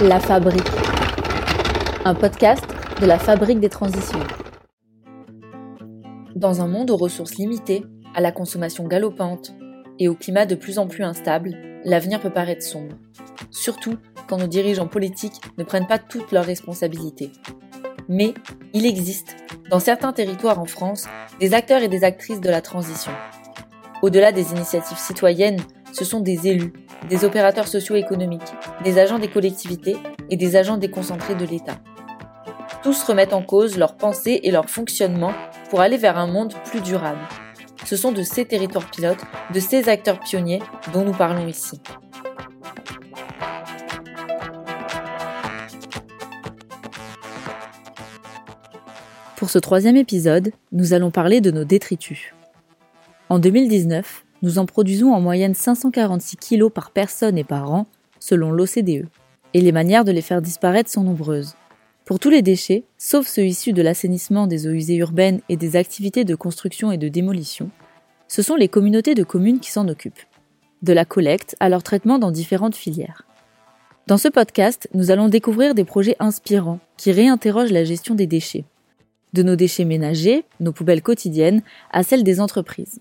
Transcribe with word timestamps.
La 0.00 0.20
Fabrique, 0.20 0.62
un 2.04 2.14
podcast 2.14 2.64
de 3.00 3.06
la 3.06 3.18
Fabrique 3.18 3.58
des 3.58 3.68
transitions. 3.68 4.20
Dans 6.36 6.60
un 6.60 6.68
monde 6.68 6.92
aux 6.92 6.96
ressources 6.96 7.34
limitées, 7.34 7.84
à 8.14 8.20
la 8.20 8.30
consommation 8.30 8.86
galopante 8.86 9.54
et 9.98 10.06
au 10.06 10.14
climat 10.14 10.46
de 10.46 10.54
plus 10.54 10.78
en 10.78 10.86
plus 10.86 11.02
instable, 11.02 11.56
l'avenir 11.84 12.20
peut 12.20 12.30
paraître 12.30 12.62
sombre. 12.62 12.94
Surtout 13.50 13.96
quand 14.28 14.38
nos 14.38 14.46
dirigeants 14.46 14.86
politiques 14.86 15.40
ne 15.58 15.64
prennent 15.64 15.88
pas 15.88 15.98
toutes 15.98 16.30
leurs 16.30 16.46
responsabilités. 16.46 17.32
Mais 18.08 18.34
il 18.74 18.86
existe, 18.86 19.34
dans 19.68 19.80
certains 19.80 20.12
territoires 20.12 20.60
en 20.60 20.66
France, 20.66 21.08
des 21.40 21.54
acteurs 21.54 21.82
et 21.82 21.88
des 21.88 22.04
actrices 22.04 22.40
de 22.40 22.50
la 22.50 22.60
transition. 22.60 23.12
Au-delà 24.00 24.30
des 24.30 24.52
initiatives 24.52 24.96
citoyennes, 24.96 25.60
ce 25.98 26.04
sont 26.04 26.20
des 26.20 26.46
élus, 26.46 26.72
des 27.08 27.24
opérateurs 27.24 27.66
socio-économiques, 27.66 28.54
des 28.84 29.00
agents 29.00 29.18
des 29.18 29.26
collectivités 29.26 29.96
et 30.30 30.36
des 30.36 30.54
agents 30.54 30.76
déconcentrés 30.76 31.34
de 31.34 31.44
l'État. 31.44 31.80
Tous 32.84 33.02
remettent 33.02 33.32
en 33.32 33.42
cause 33.42 33.76
leurs 33.76 33.96
pensées 33.96 34.38
et 34.44 34.52
leur 34.52 34.70
fonctionnement 34.70 35.32
pour 35.70 35.80
aller 35.80 35.96
vers 35.96 36.16
un 36.16 36.28
monde 36.28 36.54
plus 36.66 36.80
durable. 36.82 37.18
Ce 37.84 37.96
sont 37.96 38.12
de 38.12 38.22
ces 38.22 38.44
territoires 38.44 38.88
pilotes, 38.88 39.24
de 39.52 39.58
ces 39.58 39.88
acteurs 39.88 40.20
pionniers 40.20 40.62
dont 40.92 41.04
nous 41.04 41.12
parlons 41.12 41.48
ici. 41.48 41.80
Pour 49.34 49.50
ce 49.50 49.58
troisième 49.58 49.96
épisode, 49.96 50.52
nous 50.70 50.92
allons 50.92 51.10
parler 51.10 51.40
de 51.40 51.50
nos 51.50 51.64
détritus. 51.64 52.34
En 53.30 53.40
2019, 53.40 54.24
nous 54.42 54.58
en 54.58 54.66
produisons 54.66 55.12
en 55.12 55.20
moyenne 55.20 55.54
546 55.54 56.36
kg 56.36 56.68
par 56.68 56.90
personne 56.90 57.38
et 57.38 57.44
par 57.44 57.72
an, 57.72 57.86
selon 58.20 58.52
l'OCDE. 58.52 59.06
Et 59.54 59.60
les 59.60 59.72
manières 59.72 60.04
de 60.04 60.12
les 60.12 60.22
faire 60.22 60.42
disparaître 60.42 60.90
sont 60.90 61.02
nombreuses. 61.02 61.54
Pour 62.04 62.18
tous 62.18 62.30
les 62.30 62.42
déchets, 62.42 62.84
sauf 62.96 63.26
ceux 63.26 63.44
issus 63.44 63.72
de 63.72 63.82
l'assainissement 63.82 64.46
des 64.46 64.66
eaux 64.66 64.72
usées 64.72 64.96
urbaines 64.96 65.40
et 65.48 65.56
des 65.56 65.76
activités 65.76 66.24
de 66.24 66.34
construction 66.34 66.92
et 66.92 66.98
de 66.98 67.08
démolition, 67.08 67.70
ce 68.28 68.42
sont 68.42 68.56
les 68.56 68.68
communautés 68.68 69.14
de 69.14 69.24
communes 69.24 69.60
qui 69.60 69.70
s'en 69.70 69.88
occupent. 69.88 70.22
De 70.82 70.92
la 70.92 71.04
collecte 71.04 71.56
à 71.60 71.68
leur 71.68 71.82
traitement 71.82 72.18
dans 72.18 72.30
différentes 72.30 72.76
filières. 72.76 73.24
Dans 74.06 74.18
ce 74.18 74.28
podcast, 74.28 74.88
nous 74.94 75.10
allons 75.10 75.28
découvrir 75.28 75.74
des 75.74 75.84
projets 75.84 76.16
inspirants 76.18 76.78
qui 76.96 77.12
réinterrogent 77.12 77.72
la 77.72 77.84
gestion 77.84 78.14
des 78.14 78.26
déchets. 78.26 78.64
De 79.34 79.42
nos 79.42 79.56
déchets 79.56 79.84
ménagers, 79.84 80.44
nos 80.60 80.72
poubelles 80.72 81.02
quotidiennes, 81.02 81.62
à 81.90 82.02
celles 82.02 82.24
des 82.24 82.40
entreprises 82.40 83.00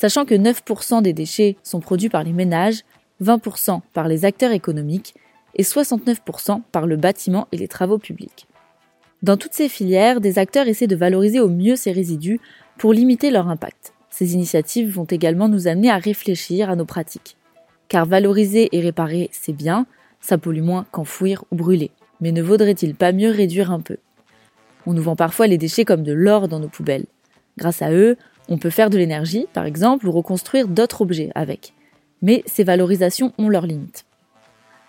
sachant 0.00 0.24
que 0.24 0.34
9% 0.34 1.02
des 1.02 1.12
déchets 1.12 1.58
sont 1.62 1.80
produits 1.80 2.08
par 2.08 2.24
les 2.24 2.32
ménages, 2.32 2.84
20% 3.22 3.82
par 3.92 4.08
les 4.08 4.24
acteurs 4.24 4.52
économiques 4.52 5.14
et 5.56 5.62
69% 5.62 6.62
par 6.72 6.86
le 6.86 6.96
bâtiment 6.96 7.48
et 7.52 7.58
les 7.58 7.68
travaux 7.68 7.98
publics. 7.98 8.46
Dans 9.22 9.36
toutes 9.36 9.52
ces 9.52 9.68
filières, 9.68 10.22
des 10.22 10.38
acteurs 10.38 10.68
essaient 10.68 10.86
de 10.86 10.96
valoriser 10.96 11.38
au 11.38 11.50
mieux 11.50 11.76
ces 11.76 11.92
résidus 11.92 12.40
pour 12.78 12.94
limiter 12.94 13.30
leur 13.30 13.50
impact. 13.50 13.92
Ces 14.08 14.32
initiatives 14.32 14.90
vont 14.90 15.04
également 15.04 15.48
nous 15.48 15.68
amener 15.68 15.90
à 15.90 15.98
réfléchir 15.98 16.70
à 16.70 16.76
nos 16.76 16.86
pratiques. 16.86 17.36
Car 17.88 18.06
valoriser 18.06 18.70
et 18.72 18.80
réparer, 18.80 19.28
c'est 19.32 19.52
bien, 19.52 19.84
ça 20.22 20.38
pollue 20.38 20.62
moins 20.62 20.86
qu'enfouir 20.92 21.44
ou 21.50 21.56
brûler. 21.56 21.90
Mais 22.22 22.32
ne 22.32 22.40
vaudrait-il 22.40 22.94
pas 22.94 23.12
mieux 23.12 23.30
réduire 23.30 23.70
un 23.70 23.80
peu? 23.80 23.98
On 24.86 24.94
nous 24.94 25.02
vend 25.02 25.16
parfois 25.16 25.46
les 25.46 25.58
déchets 25.58 25.84
comme 25.84 26.04
de 26.04 26.12
l'or 26.14 26.48
dans 26.48 26.58
nos 26.58 26.68
poubelles. 26.68 27.04
Grâce 27.58 27.82
à 27.82 27.92
eux, 27.92 28.16
on 28.50 28.58
peut 28.58 28.70
faire 28.70 28.90
de 28.90 28.98
l'énergie, 28.98 29.46
par 29.52 29.64
exemple, 29.64 30.06
ou 30.06 30.12
reconstruire 30.12 30.68
d'autres 30.68 31.00
objets 31.00 31.30
avec. 31.34 31.72
Mais 32.20 32.42
ces 32.46 32.64
valorisations 32.64 33.32
ont 33.38 33.48
leurs 33.48 33.66
limites. 33.66 34.04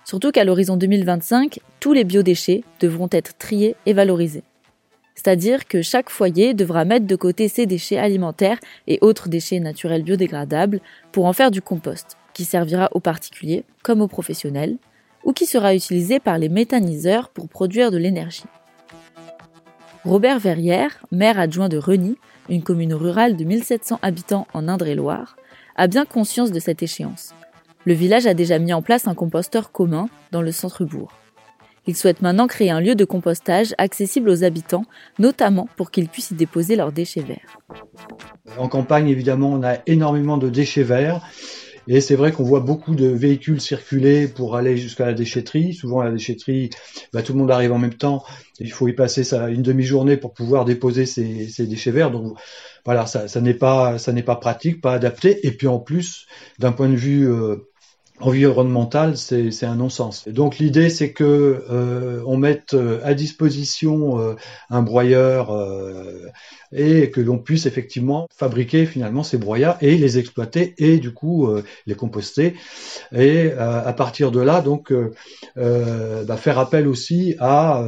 Surtout 0.03 0.31
qu'à 0.31 0.43
l'horizon 0.43 0.77
2025, 0.77 1.59
tous 1.79 1.93
les 1.93 2.03
biodéchets 2.03 2.63
devront 2.79 3.07
être 3.11 3.37
triés 3.37 3.75
et 3.85 3.93
valorisés. 3.93 4.43
C'est-à-dire 5.13 5.67
que 5.67 5.83
chaque 5.83 6.09
foyer 6.09 6.55
devra 6.55 6.83
mettre 6.83 7.05
de 7.05 7.15
côté 7.15 7.47
ses 7.47 7.67
déchets 7.67 7.99
alimentaires 7.99 8.57
et 8.87 8.97
autres 9.01 9.29
déchets 9.29 9.59
naturels 9.59 10.03
biodégradables 10.03 10.81
pour 11.11 11.25
en 11.25 11.33
faire 11.33 11.51
du 11.51 11.61
compost, 11.61 12.17
qui 12.33 12.43
servira 12.43 12.89
aux 12.93 12.99
particuliers 12.99 13.63
comme 13.83 14.01
aux 14.01 14.07
professionnels, 14.07 14.77
ou 15.23 15.33
qui 15.33 15.45
sera 15.45 15.75
utilisé 15.75 16.19
par 16.19 16.39
les 16.39 16.49
méthaniseurs 16.49 17.29
pour 17.29 17.47
produire 17.47 17.91
de 17.91 17.97
l'énergie. 17.97 18.45
Robert 20.03 20.39
Verrière, 20.39 20.97
maire 21.11 21.39
adjoint 21.39 21.69
de 21.69 21.77
Reny, 21.77 22.17
une 22.51 22.63
commune 22.63 22.93
rurale 22.93 23.37
de 23.37 23.45
1700 23.45 23.99
habitants 24.01 24.45
en 24.53 24.67
Indre-et-Loire, 24.67 25.37
a 25.77 25.87
bien 25.87 26.05
conscience 26.05 26.51
de 26.51 26.59
cette 26.59 26.83
échéance. 26.83 27.33
Le 27.85 27.93
village 27.93 28.27
a 28.27 28.33
déjà 28.33 28.59
mis 28.59 28.73
en 28.73 28.81
place 28.81 29.07
un 29.07 29.15
composteur 29.15 29.71
commun 29.71 30.09
dans 30.31 30.41
le 30.41 30.51
centre-bourg. 30.51 31.13
Il 31.87 31.95
souhaite 31.95 32.21
maintenant 32.21 32.45
créer 32.47 32.69
un 32.69 32.81
lieu 32.81 32.93
de 32.93 33.05
compostage 33.05 33.73
accessible 33.77 34.29
aux 34.29 34.43
habitants, 34.43 34.85
notamment 35.17 35.67
pour 35.77 35.89
qu'ils 35.89 36.09
puissent 36.09 36.31
y 36.31 36.35
déposer 36.35 36.75
leurs 36.75 36.91
déchets 36.91 37.23
verts. 37.23 37.57
En 38.59 38.67
campagne, 38.67 39.07
évidemment, 39.07 39.51
on 39.51 39.63
a 39.63 39.77
énormément 39.87 40.37
de 40.37 40.49
déchets 40.49 40.83
verts. 40.83 41.25
Et 41.87 41.99
c'est 41.99 42.15
vrai 42.15 42.31
qu'on 42.31 42.43
voit 42.43 42.59
beaucoup 42.59 42.93
de 42.93 43.07
véhicules 43.07 43.59
circuler 43.59 44.27
pour 44.27 44.55
aller 44.55 44.77
jusqu'à 44.77 45.05
la 45.05 45.13
déchetterie. 45.13 45.73
Souvent, 45.73 46.01
à 46.01 46.05
la 46.05 46.11
déchetterie, 46.11 46.69
bah, 47.13 47.23
tout 47.23 47.33
le 47.33 47.39
monde 47.39 47.49
arrive 47.49 47.71
en 47.71 47.79
même 47.79 47.95
temps. 47.95 48.23
Il 48.61 48.71
faut 48.71 48.87
y 48.87 48.93
passer 48.93 49.33
une 49.33 49.61
demi-journée 49.61 50.17
pour 50.17 50.33
pouvoir 50.33 50.65
déposer 50.65 51.05
ses, 51.05 51.49
déchets 51.59 51.91
verts. 51.91 52.11
Donc 52.11 52.37
voilà, 52.85 53.05
ça, 53.05 53.27
ça 53.27 53.41
n'est 53.41 53.53
pas 53.53 53.97
ça 53.97 54.13
n'est 54.13 54.23
pas 54.23 54.35
pratique, 54.35 54.81
pas 54.81 54.93
adapté. 54.93 55.45
Et 55.45 55.51
puis 55.51 55.67
en 55.67 55.79
plus, 55.79 56.27
d'un 56.59 56.71
point 56.71 56.89
de 56.89 56.95
vue 56.95 57.29
euh, 57.29 57.70
environnemental, 58.21 59.17
c'est 59.17 59.63
un 59.63 59.75
non-sens. 59.75 60.27
Donc 60.27 60.57
l'idée, 60.57 60.89
c'est 60.89 61.11
que 61.11 61.63
euh, 61.69 62.21
on 62.25 62.37
mette 62.37 62.73
euh, 62.73 62.99
à 63.03 63.13
disposition 63.13 64.19
euh, 64.19 64.35
un 64.69 64.81
broyeur 64.81 65.51
et 66.71 67.11
que 67.11 67.19
l'on 67.19 67.37
puisse 67.37 67.65
effectivement 67.65 68.27
fabriquer 68.33 68.85
finalement 68.85 69.23
ces 69.23 69.37
broyats 69.37 69.77
et 69.81 69.97
les 69.97 70.17
exploiter 70.17 70.73
et 70.77 70.99
du 70.99 71.13
coup 71.13 71.49
les 71.85 71.95
composter. 71.95 72.55
Et 73.13 73.51
à 73.51 73.91
partir 73.93 74.31
de 74.31 74.39
là, 74.39 74.61
donc 74.61 74.93
bah, 75.55 76.37
faire 76.37 76.59
appel 76.59 76.87
aussi 76.87 77.35
à 77.39 77.83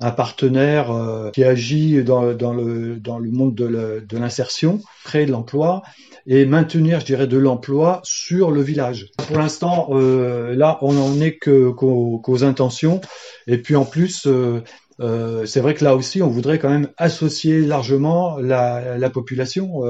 un 0.00 0.10
partenaire 0.10 1.30
qui 1.34 1.44
agit 1.44 2.02
dans, 2.02 2.32
dans, 2.32 2.54
le, 2.54 2.96
dans 2.96 3.18
le 3.18 3.30
monde 3.30 3.54
de 3.54 4.16
l'insertion, 4.16 4.80
créer 5.04 5.26
de 5.26 5.32
l'emploi 5.32 5.82
et 6.26 6.46
maintenir, 6.46 7.00
je 7.00 7.06
dirais, 7.06 7.26
de 7.26 7.36
l'emploi 7.36 8.00
sur 8.02 8.50
le 8.50 8.62
village. 8.62 9.10
Pour 9.28 9.38
l'instant, 9.38 9.63
euh, 9.90 10.54
là, 10.54 10.78
on 10.82 10.92
n'en 10.92 11.20
est 11.20 11.38
qu'aux 11.38 12.44
intentions. 12.44 13.00
Et 13.46 13.58
puis 13.58 13.76
en 13.76 13.84
plus, 13.84 14.26
euh, 14.26 14.62
euh, 15.00 15.44
c'est 15.44 15.60
vrai 15.60 15.74
que 15.74 15.84
là 15.84 15.96
aussi, 15.96 16.22
on 16.22 16.28
voudrait 16.28 16.58
quand 16.58 16.70
même 16.70 16.88
associer 16.96 17.60
largement 17.60 18.38
la, 18.38 18.96
la 18.98 19.10
population 19.10 19.82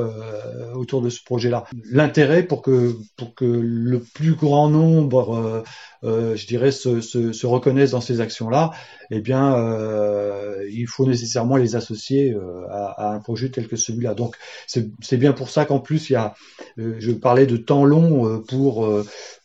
autour 0.74 1.02
de 1.02 1.10
ce 1.10 1.22
projet-là. 1.22 1.64
L'intérêt 1.90 2.42
pour 2.42 2.62
que 2.62 2.94
pour 3.16 3.34
que 3.34 3.44
le 3.44 4.00
plus 4.00 4.34
grand 4.34 4.68
nombre, 4.68 5.64
euh, 6.04 6.32
euh 6.32 6.37
je 6.37 6.47
dirais, 6.47 6.70
se, 6.70 7.00
se, 7.00 7.32
se, 7.32 7.47
reconnaissent 7.47 7.92
dans 7.92 8.00
ces 8.00 8.20
actions-là, 8.20 8.70
eh 9.10 9.20
bien, 9.20 9.56
euh, 9.56 10.66
il 10.70 10.87
faut 10.87 11.06
nécessairement 11.06 11.56
les 11.56 11.76
associer 11.76 12.37
à, 12.70 13.09
à, 13.09 13.15
un 13.15 13.20
projet 13.20 13.50
tel 13.50 13.69
que 13.69 13.76
celui-là. 13.76 14.14
Donc, 14.14 14.37
c'est 14.66 15.16
bien 15.16 15.32
pour 15.32 15.50
ça 15.50 15.64
qu'en 15.64 15.81
plus, 15.81 16.10
il 16.10 16.14
y 16.14 16.16
a, 16.16 16.34
je 16.76 17.12
parlais 17.12 17.47
de 17.47 17.56
temps 17.56 17.84
long 17.84 18.41
pour 18.48 18.88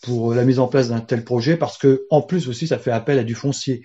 pour 0.01 0.33
la 0.33 0.45
mise 0.45 0.59
en 0.59 0.67
place 0.67 0.89
d'un 0.89 1.01
tel 1.01 1.23
projet, 1.23 1.57
parce 1.57 1.77
que 1.77 2.05
en 2.09 2.21
plus 2.21 2.47
aussi, 2.47 2.67
ça 2.67 2.77
fait 2.77 2.91
appel 2.91 3.19
à 3.19 3.23
du 3.23 3.35
foncier. 3.35 3.83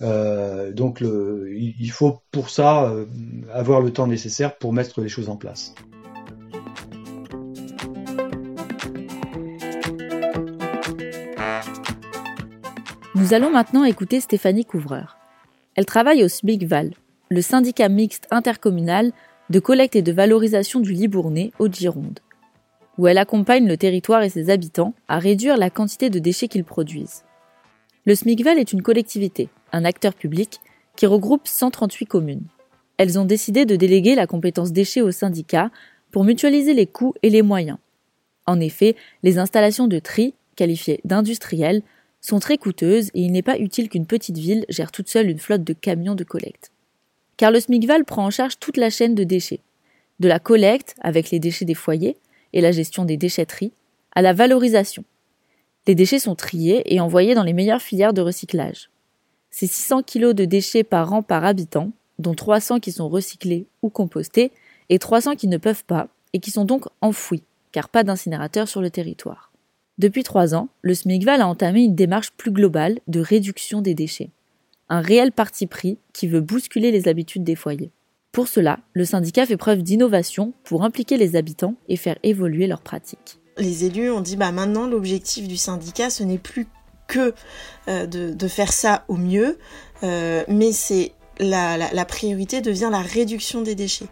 donc, 0.00 1.02
il 1.02 1.90
faut 1.90 2.20
pour 2.30 2.50
ça 2.50 2.84
euh, 2.84 3.06
avoir 3.52 3.80
le 3.80 3.92
temps 3.92 4.06
nécessaire 4.06 4.56
pour 4.56 4.72
mettre 4.72 5.00
les 5.00 5.08
choses 5.08 5.28
en 5.28 5.36
place. 5.36 5.74
Nous 13.18 13.34
allons 13.34 13.50
maintenant 13.50 13.82
écouter 13.82 14.20
Stéphanie 14.20 14.64
Couvreur. 14.64 15.18
Elle 15.74 15.86
travaille 15.86 16.22
au 16.22 16.28
SMICVAL, 16.28 16.92
le 17.30 17.42
syndicat 17.42 17.88
mixte 17.88 18.28
intercommunal 18.30 19.10
de 19.50 19.58
collecte 19.58 19.96
et 19.96 20.02
de 20.02 20.12
valorisation 20.12 20.78
du 20.78 20.92
Libournais 20.92 21.50
au 21.58 21.66
Gironde, 21.66 22.20
où 22.96 23.08
elle 23.08 23.18
accompagne 23.18 23.66
le 23.66 23.76
territoire 23.76 24.22
et 24.22 24.28
ses 24.28 24.50
habitants 24.50 24.94
à 25.08 25.18
réduire 25.18 25.56
la 25.56 25.68
quantité 25.68 26.10
de 26.10 26.20
déchets 26.20 26.46
qu'ils 26.46 26.62
produisent. 26.62 27.24
Le 28.04 28.14
SMICVAL 28.14 28.56
est 28.56 28.72
une 28.72 28.82
collectivité, 28.82 29.48
un 29.72 29.84
acteur 29.84 30.14
public, 30.14 30.60
qui 30.94 31.06
regroupe 31.06 31.48
138 31.48 32.06
communes. 32.06 32.46
Elles 32.98 33.18
ont 33.18 33.24
décidé 33.24 33.66
de 33.66 33.74
déléguer 33.74 34.14
la 34.14 34.28
compétence 34.28 34.70
déchets 34.70 35.02
au 35.02 35.10
syndicat 35.10 35.72
pour 36.12 36.22
mutualiser 36.22 36.72
les 36.72 36.86
coûts 36.86 37.14
et 37.24 37.30
les 37.30 37.42
moyens. 37.42 37.78
En 38.46 38.60
effet, 38.60 38.94
les 39.24 39.38
installations 39.38 39.88
de 39.88 39.98
tri, 39.98 40.34
qualifiées 40.54 41.00
d'industrielles, 41.04 41.82
sont 42.20 42.40
très 42.40 42.58
coûteuses 42.58 43.08
et 43.14 43.20
il 43.20 43.32
n'est 43.32 43.42
pas 43.42 43.58
utile 43.58 43.88
qu'une 43.88 44.06
petite 44.06 44.38
ville 44.38 44.64
gère 44.68 44.92
toute 44.92 45.08
seule 45.08 45.30
une 45.30 45.38
flotte 45.38 45.64
de 45.64 45.72
camions 45.72 46.14
de 46.14 46.24
collecte. 46.24 46.72
Car 47.36 47.50
le 47.50 47.60
SMICVAL 47.60 48.04
prend 48.04 48.26
en 48.26 48.30
charge 48.30 48.58
toute 48.58 48.76
la 48.76 48.90
chaîne 48.90 49.14
de 49.14 49.24
déchets, 49.24 49.60
de 50.20 50.28
la 50.28 50.38
collecte 50.38 50.94
avec 51.00 51.30
les 51.30 51.38
déchets 51.38 51.64
des 51.64 51.74
foyers 51.74 52.16
et 52.52 52.60
la 52.60 52.72
gestion 52.72 53.04
des 53.04 53.16
déchetteries, 53.16 53.72
à 54.14 54.22
la 54.22 54.32
valorisation. 54.32 55.04
Les 55.86 55.94
déchets 55.94 56.18
sont 56.18 56.34
triés 56.34 56.82
et 56.92 57.00
envoyés 57.00 57.34
dans 57.34 57.44
les 57.44 57.52
meilleures 57.52 57.82
filières 57.82 58.12
de 58.12 58.20
recyclage. 58.20 58.90
C'est 59.50 59.66
600 59.66 60.02
kg 60.02 60.32
de 60.32 60.44
déchets 60.44 60.84
par 60.84 61.12
an 61.12 61.22
par 61.22 61.44
habitant, 61.44 61.92
dont 62.18 62.34
300 62.34 62.80
qui 62.80 62.92
sont 62.92 63.08
recyclés 63.08 63.66
ou 63.82 63.88
compostés, 63.88 64.50
et 64.88 64.98
300 64.98 65.36
qui 65.36 65.48
ne 65.48 65.56
peuvent 65.56 65.84
pas, 65.84 66.08
et 66.32 66.40
qui 66.40 66.50
sont 66.50 66.64
donc 66.64 66.86
enfouis, 67.00 67.42
car 67.72 67.88
pas 67.88 68.04
d'incinérateur 68.04 68.68
sur 68.68 68.80
le 68.80 68.90
territoire. 68.90 69.47
Depuis 69.98 70.22
trois 70.22 70.54
ans, 70.54 70.68
le 70.82 70.94
SMICVAL 70.94 71.40
a 71.40 71.48
entamé 71.48 71.82
une 71.82 71.96
démarche 71.96 72.30
plus 72.36 72.52
globale 72.52 73.00
de 73.08 73.20
réduction 73.20 73.82
des 73.82 73.94
déchets. 73.94 74.30
Un 74.88 75.00
réel 75.00 75.32
parti 75.32 75.66
pris 75.66 75.98
qui 76.12 76.28
veut 76.28 76.40
bousculer 76.40 76.92
les 76.92 77.08
habitudes 77.08 77.42
des 77.42 77.56
foyers. 77.56 77.90
Pour 78.30 78.46
cela, 78.46 78.78
le 78.92 79.04
syndicat 79.04 79.44
fait 79.44 79.56
preuve 79.56 79.82
d'innovation 79.82 80.52
pour 80.62 80.84
impliquer 80.84 81.16
les 81.16 81.34
habitants 81.34 81.74
et 81.88 81.96
faire 81.96 82.16
évoluer 82.22 82.68
leurs 82.68 82.82
pratiques. 82.82 83.40
Les 83.56 83.84
élus 83.84 84.10
ont 84.10 84.20
dit 84.20 84.36
bah 84.36 84.52
maintenant 84.52 84.86
l'objectif 84.86 85.48
du 85.48 85.56
syndicat 85.56 86.10
ce 86.10 86.22
n'est 86.22 86.38
plus 86.38 86.68
que 87.08 87.34
euh, 87.88 88.06
de, 88.06 88.48
faire 88.48 88.72
ça 88.72 89.04
au 89.08 89.16
mieux, 89.16 89.58
euh, 90.04 90.44
mais 90.46 90.70
c'est 90.70 91.12
la, 91.40 92.04
priorité 92.04 92.60
devient 92.60 92.90
la 92.92 93.00
réduction 93.00 93.62
des 93.62 93.74
déchets 93.74 94.08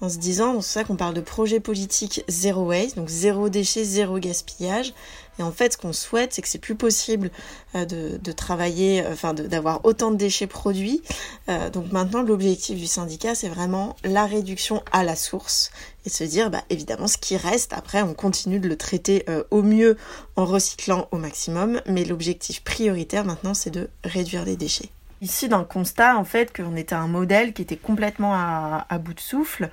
en 0.00 0.08
se 0.08 0.18
disant, 0.18 0.60
c'est 0.60 0.74
ça 0.74 0.84
qu'on 0.84 0.96
parle 0.96 1.14
de 1.14 1.20
projet 1.20 1.60
politique 1.60 2.24
zéro 2.28 2.66
waste, 2.66 2.96
donc 2.96 3.08
zéro 3.08 3.48
déchet, 3.48 3.84
zéro 3.84 4.18
gaspillage. 4.18 4.92
Et 5.38 5.42
en 5.42 5.52
fait, 5.52 5.74
ce 5.74 5.78
qu'on 5.78 5.92
souhaite, 5.92 6.32
c'est 6.32 6.42
que 6.42 6.48
c'est 6.48 6.58
plus 6.58 6.74
possible 6.74 7.30
euh, 7.74 7.84
de, 7.84 8.32
travailler, 8.32 9.04
euh, 9.04 9.12
enfin 9.12 9.34
d'avoir 9.34 9.84
autant 9.84 10.10
de 10.10 10.16
déchets 10.16 10.46
produits. 10.46 11.02
Euh, 11.48 11.70
donc 11.70 11.92
maintenant, 11.92 12.22
l'objectif 12.22 12.76
du 12.76 12.86
syndicat, 12.86 13.34
c'est 13.34 13.48
vraiment 13.48 13.96
la 14.04 14.26
réduction 14.26 14.82
à 14.92 15.04
la 15.04 15.16
source 15.16 15.70
et 16.04 16.10
se 16.10 16.24
dire, 16.24 16.50
bah, 16.50 16.62
évidemment, 16.70 17.06
ce 17.06 17.18
qui 17.18 17.36
reste, 17.36 17.72
après, 17.72 18.02
on 18.02 18.14
continue 18.14 18.58
de 18.58 18.68
le 18.68 18.76
traiter 18.76 19.24
au 19.50 19.62
mieux 19.62 19.96
en 20.36 20.44
recyclant 20.44 21.08
au 21.10 21.18
maximum. 21.18 21.80
Mais 21.86 22.04
l'objectif 22.04 22.62
prioritaire 22.62 23.24
maintenant, 23.24 23.54
c'est 23.54 23.70
de 23.70 23.90
réduire 24.04 24.44
les 24.44 24.56
déchets. 24.56 24.90
Ici, 25.20 25.48
le 25.48 25.64
constat, 25.64 26.16
en 26.16 26.24
fait, 26.24 26.56
qu'on 26.56 26.76
était 26.76 26.94
un 26.94 27.08
modèle 27.08 27.52
qui 27.52 27.62
était 27.62 27.76
complètement 27.76 28.34
à, 28.34 28.98
bout 28.98 29.14
de 29.14 29.20
souffle, 29.20 29.70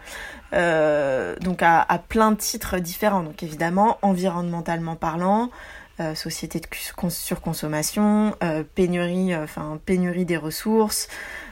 euh, 0.54 1.36
donc 1.40 1.62
à, 1.62 1.82
à, 1.82 2.00
plein 2.00 2.32
de 2.32 2.38
titres 2.38 2.80
différents. 2.80 3.22
Donc 3.22 3.44
évidemment, 3.44 4.00
environnementalement 4.02 4.96
parlant, 4.96 5.52
euh, 6.02 6.14
société 6.14 6.60
de 6.60 6.68
surconsommation, 7.10 8.36
euh, 8.44 8.64
pénurie, 8.76 9.34
euh, 9.34 9.46
enfin 9.46 9.80
pénurie 9.86 10.26
des 10.26 10.36
ressources. 10.36 11.08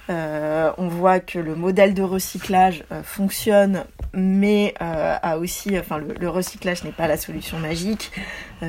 On 0.09 0.87
voit 0.87 1.19
que 1.19 1.39
le 1.39 1.55
modèle 1.55 1.93
de 1.93 2.03
recyclage 2.03 2.83
fonctionne, 3.03 3.85
mais 4.13 4.73
a 4.79 5.37
aussi, 5.37 5.77
enfin 5.77 5.97
le, 5.97 6.29
recyclage 6.29 6.83
n'est 6.83 6.91
pas 6.91 7.07
la 7.07 7.17
solution 7.17 7.59
magique 7.59 8.11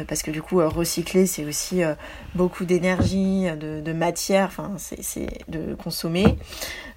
parce 0.08 0.22
que 0.22 0.30
du 0.30 0.42
coup 0.42 0.58
recycler 0.58 1.26
c'est 1.26 1.44
aussi 1.44 1.82
beaucoup 2.34 2.64
d'énergie, 2.64 3.46
de, 3.56 3.92
matière, 3.92 4.46
enfin 4.46 4.72
c'est 4.78 5.26
de 5.48 5.74
consommer. 5.74 6.38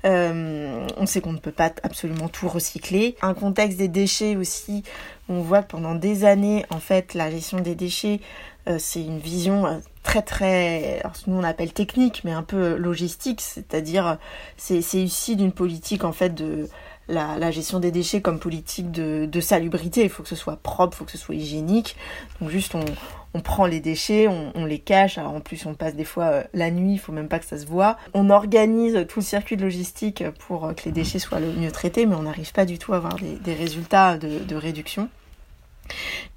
on 0.03 1.05
sait 1.05 1.21
qu'on 1.21 1.33
ne 1.33 1.39
peut 1.39 1.51
pas 1.51 1.71
absolument 1.83 2.27
tout 2.27 2.47
recycler. 2.47 3.15
Un 3.21 3.33
contexte 3.33 3.77
des 3.77 3.87
déchets 3.87 4.35
aussi, 4.35 4.83
on 5.29 5.41
voit 5.41 5.63
que 5.63 5.71
pendant 5.71 5.95
des 5.95 6.25
années 6.25 6.65
en 6.69 6.79
fait 6.79 7.13
la 7.13 7.31
gestion 7.31 7.59
des 7.59 7.75
déchets 7.75 8.19
euh, 8.67 8.77
c'est 8.79 9.01
une 9.01 9.19
vision 9.19 9.65
euh, 9.65 9.77
très 10.07 10.21
très, 10.21 11.01
alors, 11.01 11.11
nous 11.27 11.35
on 11.35 11.43
appelle 11.43 11.73
technique, 11.73 12.21
mais 12.23 12.31
un 12.31 12.41
peu 12.41 12.77
logistique, 12.77 13.41
c'est-à-dire 13.41 14.17
c'est 14.55 14.79
ici 14.79 15.35
d'une 15.35 15.51
politique 15.51 16.05
en 16.05 16.13
fait 16.13 16.33
de 16.33 16.69
la, 17.09 17.51
gestion 17.51 17.81
des 17.81 17.91
déchets 17.91 18.21
comme 18.21 18.39
politique 18.39 18.89
de, 18.89 19.41
salubrité. 19.41 20.03
Il 20.03 20.09
faut 20.09 20.23
que 20.23 20.29
ce 20.29 20.37
soit 20.37 20.55
propre, 20.55 20.95
il 20.95 20.97
faut 20.99 21.05
que 21.05 21.11
ce 21.11 21.17
soit 21.17 21.35
hygiénique. 21.35 21.97
Donc 22.39 22.49
juste 22.49 22.73
on, 22.73 23.41
prend 23.41 23.65
les 23.65 23.81
déchets, 23.81 24.29
on, 24.29 24.65
les 24.65 24.79
cache. 24.79 25.17
en 25.17 25.41
plus 25.41 25.65
on 25.65 25.73
passe 25.73 25.93
des 25.93 26.05
fois 26.05 26.23
euh, 26.23 26.43
la 26.53 26.71
nuit, 26.71 26.93
il 26.93 26.99
faut 26.99 27.11
même 27.11 27.27
pas 27.27 27.39
que 27.39 27.45
ça 27.45 27.57
se 27.57 27.65
voit. 27.65 27.97
On 28.13 28.29
organise 28.29 29.05
tout 29.09 29.19
le 29.19 29.25
circuit 29.25 29.57
de 29.57 29.63
logistique 29.63 30.23
pour 30.47 30.73
que 30.73 30.85
les 30.85 30.91
déchets 30.91 31.19
soient 31.19 31.41
le 31.41 31.51
mieux 31.51 31.71
traités, 31.71 32.05
mais 32.05 32.15
on 32.15 32.23
n'arrive 32.23 32.53
pas 32.53 32.65
du 32.65 32.79
tout 32.79 32.93
à 32.93 32.97
avoir 32.97 33.17
des, 33.17 33.53
résultats 33.53 34.17
de, 34.17 34.55
réduction. 34.55 35.09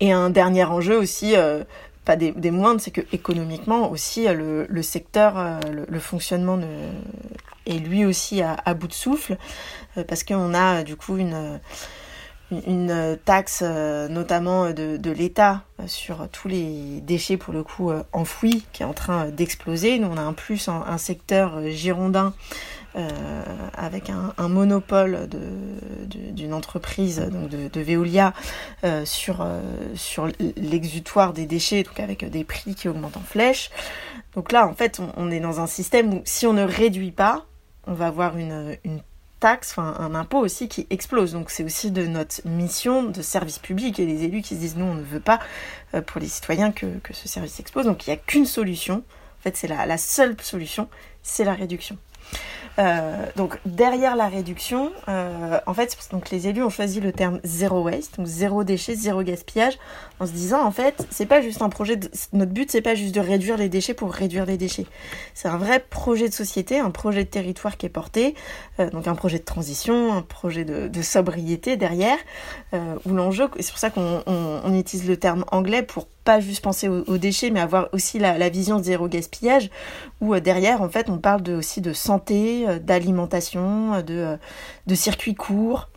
Et 0.00 0.12
un 0.12 0.31
dernier 0.31 0.64
enjeu 0.64 0.99
aussi, 0.99 1.34
pas 2.05 2.17
des, 2.17 2.50
moindres, 2.50 2.81
c'est 2.81 2.91
que 2.91 3.02
économiquement 3.12 3.91
aussi 3.91 4.26
euh, 4.26 4.67
le, 4.69 4.82
secteur, 4.82 5.37
euh, 5.37 5.61
le, 5.88 6.00
fonctionnement 6.00 6.58
est 7.67 7.79
lui 7.79 8.05
aussi 8.05 8.43
à, 8.43 8.75
bout 8.75 8.88
de 8.88 8.93
souffle 8.93 9.37
euh, 9.97 10.05
parce 10.05 10.25
qu'on 10.25 10.55
a 10.55 10.82
du 10.82 10.97
coup 10.97 11.19
une 11.19 11.61
une 12.67 13.19
taxe 13.25 13.62
notamment 13.62 14.70
de, 14.73 15.11
l'État 15.11 15.62
sur 15.87 16.29
tous 16.29 16.49
les 16.49 17.00
déchets 17.00 17.37
pour 17.37 17.52
le 17.55 17.62
coup 17.62 17.93
enfouis 18.12 18.64
qui 18.73 18.82
est 18.82 18.87
en 18.87 18.93
train 18.93 19.29
d'exploser. 19.29 19.99
Nous 19.99 20.08
on 20.11 20.17
a 20.17 20.23
un 20.23 20.32
plus 20.32 20.69
un 20.69 20.99
secteur 20.99 21.61
girondin 21.69 22.35
euh, 22.97 23.08
avec 23.75 24.11
un, 24.11 24.49
monopole 24.49 25.29
d'une 26.08 26.52
entreprise, 26.52 27.20
donc 27.20 27.49
de, 27.49 27.81
Veolia, 27.81 28.35
euh, 28.82 29.05
sur, 29.05 29.43
euh, 29.43 29.61
sur 29.94 30.26
l'exutoire 30.56 31.32
des 31.32 31.46
déchets, 31.46 31.85
donc 31.85 32.00
avec 32.00 32.29
des 32.29 32.43
prix 32.43 32.75
qui 32.75 32.88
augmentent 32.88 33.17
en 33.17 33.23
flèche. 33.23 33.70
Donc 34.35 34.50
là, 34.50 34.67
en 34.67 34.75
fait, 34.75 35.00
on, 35.17 35.31
est 35.31 35.38
dans 35.38 35.61
un 35.61 35.69
système 35.69 36.12
où 36.12 36.23
si 36.25 36.49
on 36.49 36.53
ne 36.53 36.64
réduit 36.64 37.12
pas, 37.12 37.46
on 37.87 37.94
va 37.94 38.08
avoir 38.08 38.37
une, 38.37 38.76
une 38.85 39.00
taxe, 39.41 39.77
un 39.79 40.15
impôt 40.15 40.39
aussi 40.39 40.69
qui 40.69 40.87
explose. 40.91 41.33
Donc 41.33 41.51
c'est 41.51 41.65
aussi 41.65 41.91
de 41.91 42.07
notre 42.07 42.47
mission 42.47 43.03
de 43.03 43.23
service 43.23 43.59
public 43.59 43.99
et 43.99 44.07
les 44.07 44.25
élus 44.25 44.43
qui 44.43 44.55
se 44.55 44.61
disent 44.61 44.77
nous 44.77 44.85
on 44.85 44.95
ne 44.95 45.03
veut 45.03 45.21
pas 45.21 45.41
pour 46.07 46.21
les 46.21 46.29
citoyens 46.29 46.71
que, 46.71 46.87
ce 47.11 47.29
service 47.29 47.59
explose. 47.59 47.87
Donc 47.87 48.07
il 48.07 48.11
n'y 48.11 48.15
a 48.15 48.19
qu'une 48.19 48.47
solution. 48.47 48.97
En 48.97 49.43
fait 49.43 49.57
c'est 49.57 49.69
la 49.69 49.99
seule 49.99 50.37
solution, 50.41 50.89
c'est 51.23 51.45
la 51.45 51.55
réduction. 51.55 51.97
Euh, 52.78 53.26
donc 53.37 53.58
derrière 53.67 54.17
la 54.17 54.28
réduction, 54.28 54.93
euh, 55.08 55.58
en 55.67 55.75
fait, 55.75 55.96
donc 56.12 56.31
les 56.31 56.49
élus 56.49 56.62
ont 56.62 56.70
choisi 56.70 57.00
le 57.00 57.12
terme 57.12 57.40
zéro 57.44 57.82
waste, 57.82 58.17
donc 58.17 58.26
zéro 58.26 58.64
déchet, 58.64 58.94
zéro 58.94 59.22
gaspillage, 59.22 59.78
en 60.19 60.26
se 60.26 60.32
disant 60.32 60.64
en 60.64 60.70
fait, 60.70 61.06
c'est 61.11 61.26
pas 61.26 61.43
juste 61.43 61.62
un 61.62 61.69
projet. 61.69 61.96
De, 61.96 62.11
notre 62.32 62.52
but, 62.52 62.70
c'est 62.70 62.81
pas 62.81 62.94
juste 62.94 63.14
de 63.14 63.20
réduire 63.20 63.56
les 63.56 63.69
déchets 63.69 63.94
pour 63.94 64.12
réduire 64.12 64.46
les 64.46 64.56
déchets. 64.56 64.87
C'est 65.34 65.49
un 65.49 65.58
vrai 65.58 65.81
projet 65.81 66.28
de 66.28 66.34
société, 66.34 66.78
un 66.78 66.90
projet 66.90 67.25
de 67.25 67.31
territoire 67.31 67.76
qui 67.76 67.87
est 67.87 67.90
porté, 67.90 68.34
euh, 68.78 68.88
donc 68.90 69.06
un 69.06 69.14
projet 69.14 69.38
de 69.38 69.44
transition, 69.44 70.12
un 70.12 70.22
projet 70.22 70.64
de, 70.64 70.88
de 70.88 71.02
sobriété 71.02 71.76
derrière, 71.76 72.19
où 73.05 73.12
l'enjeu, 73.12 73.49
c'est 73.58 73.70
pour 73.70 73.78
ça 73.78 73.90
qu'on 73.90 74.22
on, 74.26 74.61
on 74.64 74.75
utilise 74.75 75.08
le 75.08 75.17
terme 75.17 75.44
anglais 75.50 75.82
pour 75.82 76.06
pas 76.31 76.38
juste 76.38 76.62
penser 76.62 76.87
aux, 76.88 77.19
déchets, 77.19 77.50
mais 77.50 77.59
avoir 77.59 77.88
aussi 77.93 78.21
la, 78.21 78.49
vision 78.50 78.81
zéro 78.81 79.09
gaspillage, 79.09 79.69
où 80.21 80.38
derrière, 80.38 80.81
en 80.81 80.89
fait, 80.89 81.10
on 81.10 81.19
parle 81.19 81.43
aussi 81.51 81.81
de 81.81 81.93
santé, 81.93 82.69
euh, 82.69 82.79
d'alimentation, 82.79 83.94
euh, 83.94 84.03
de, 84.03 84.15
euh, 84.15 84.37
de 84.87 84.94
circuits 84.94 85.34
courts. 85.34 85.89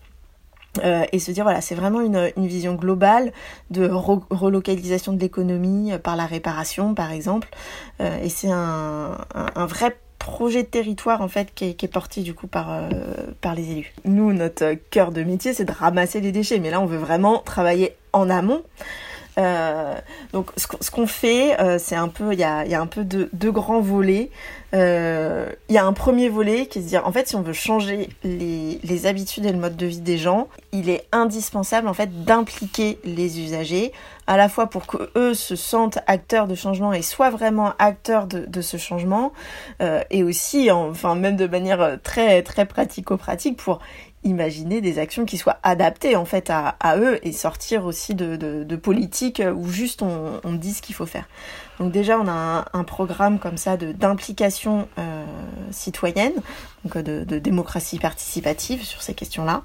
et 1.11 1.19
se 1.19 1.31
dire 1.31 1.43
voilà 1.43 1.61
c'est 1.61 1.75
vraiment 1.75 2.01
une, 2.01 2.31
vision 2.47 2.73
globale 2.73 3.31
de 3.69 3.87
relocalisation 4.31 5.13
de 5.13 5.19
l'économie 5.19 5.91
par 6.01 6.15
la 6.15 6.25
réparation 6.25 6.95
par 6.95 7.11
exemple 7.11 7.47
et 7.99 8.29
c'est 8.29 8.49
un, 8.49 9.15
vrai 9.75 9.95
projet 10.17 10.63
de 10.63 10.67
territoire 10.67 11.21
en 11.21 11.27
fait 11.27 11.53
qui 11.53 11.65
est, 11.65 11.73
qui 11.75 11.87
porté 11.87 12.21
du 12.21 12.33
coup 12.33 12.47
par, 12.47 12.67
par 13.39 13.53
les 13.53 13.69
élus. 13.69 13.93
Nous 14.03 14.33
notre 14.33 14.73
cœur 14.89 15.11
de 15.11 15.21
métier 15.21 15.53
c'est 15.53 15.65
de 15.65 15.71
ramasser 15.71 16.21
les 16.21 16.31
déchets 16.31 16.57
mais 16.57 16.71
là 16.71 16.81
on 16.81 16.87
veut 16.87 17.03
vraiment 17.07 17.37
travailler 17.45 17.95
en 18.11 18.27
amont. 18.27 18.63
Euh, 19.37 19.95
donc 20.31 20.51
ce, 20.57 20.91
qu'on 20.91 21.07
fait, 21.07 21.59
euh, 21.59 21.77
c'est 21.79 21.95
un 21.95 22.07
peu, 22.07 22.33
il 22.33 22.39
y 22.39 22.43
a, 22.43 22.81
un 22.81 22.87
peu 22.87 23.03
deux, 23.03 23.29
deux 23.33 23.51
grands 23.51 23.81
volets. 23.81 24.29
Euh, 24.73 25.47
il 25.69 25.75
y 25.75 25.77
a 25.77 25.85
un 25.85 25.93
premier 25.93 26.29
volet 26.29 26.65
qui 26.65 26.79
est 26.79 26.81
de 26.81 26.87
dire, 26.87 27.07
en 27.07 27.11
fait, 27.11 27.27
si 27.27 27.35
on 27.35 27.41
veut 27.41 27.53
changer 27.53 28.09
les, 28.23 29.05
habitudes 29.05 29.45
et 29.45 29.51
le 29.51 29.57
mode 29.57 29.75
de 29.75 29.85
vie 29.85 29.99
des 29.99 30.17
gens, 30.17 30.47
il 30.71 30.89
est 30.89 31.05
indispensable 31.11 31.87
en 31.87 31.93
fait 31.93 32.23
d'impliquer 32.23 32.99
les 33.03 33.41
usagers, 33.41 33.91
à 34.27 34.37
la 34.37 34.47
fois 34.47 34.67
pour 34.67 34.87
que 34.87 35.11
eux 35.15 35.33
se 35.33 35.55
sentent 35.55 35.99
acteurs 36.07 36.47
de 36.47 36.55
changement 36.55 36.93
et 36.93 37.01
soient 37.01 37.29
vraiment 37.29 37.73
acteurs 37.79 38.27
de, 38.27 38.45
de 38.45 38.61
ce 38.61 38.77
changement, 38.77 39.33
et 40.09 40.23
aussi, 40.23 40.71
enfin 40.71 41.15
même 41.15 41.35
de 41.35 41.47
manière 41.47 41.97
très 42.01 42.41
très 42.43 42.65
pratico-pratique 42.65 43.57
pour 43.57 43.79
imaginer 44.23 44.81
des 44.81 44.99
actions 44.99 45.25
qui 45.25 45.37
soient 45.37 45.59
adaptées 45.63 46.15
en 46.15 46.25
fait 46.25 46.49
à, 46.49 46.75
eux 46.97 47.19
et 47.23 47.31
sortir 47.31 47.85
aussi 47.85 48.15
de, 48.15 48.35
de, 48.35 48.75
où 49.51 49.69
juste 49.69 50.01
on 50.01 50.53
dit 50.53 50.73
ce 50.73 50.81
qu'il 50.81 50.95
faut 50.95 51.05
faire. 51.05 51.25
Donc 51.79 51.91
déjà 51.91 52.19
on 52.19 52.27
a 52.27 52.65
un, 52.73 52.83
programme 52.83 53.39
comme 53.39 53.57
ça 53.57 53.77
d'implication 53.77 54.87
euh, 54.99 55.25
citoyenne, 55.71 56.33
donc 56.83 56.97
de, 56.97 57.23
de, 57.23 57.39
démocratie 57.39 57.97
participative 57.97 58.83
sur 58.83 59.01
ces 59.01 59.13
questions-là. 59.13 59.63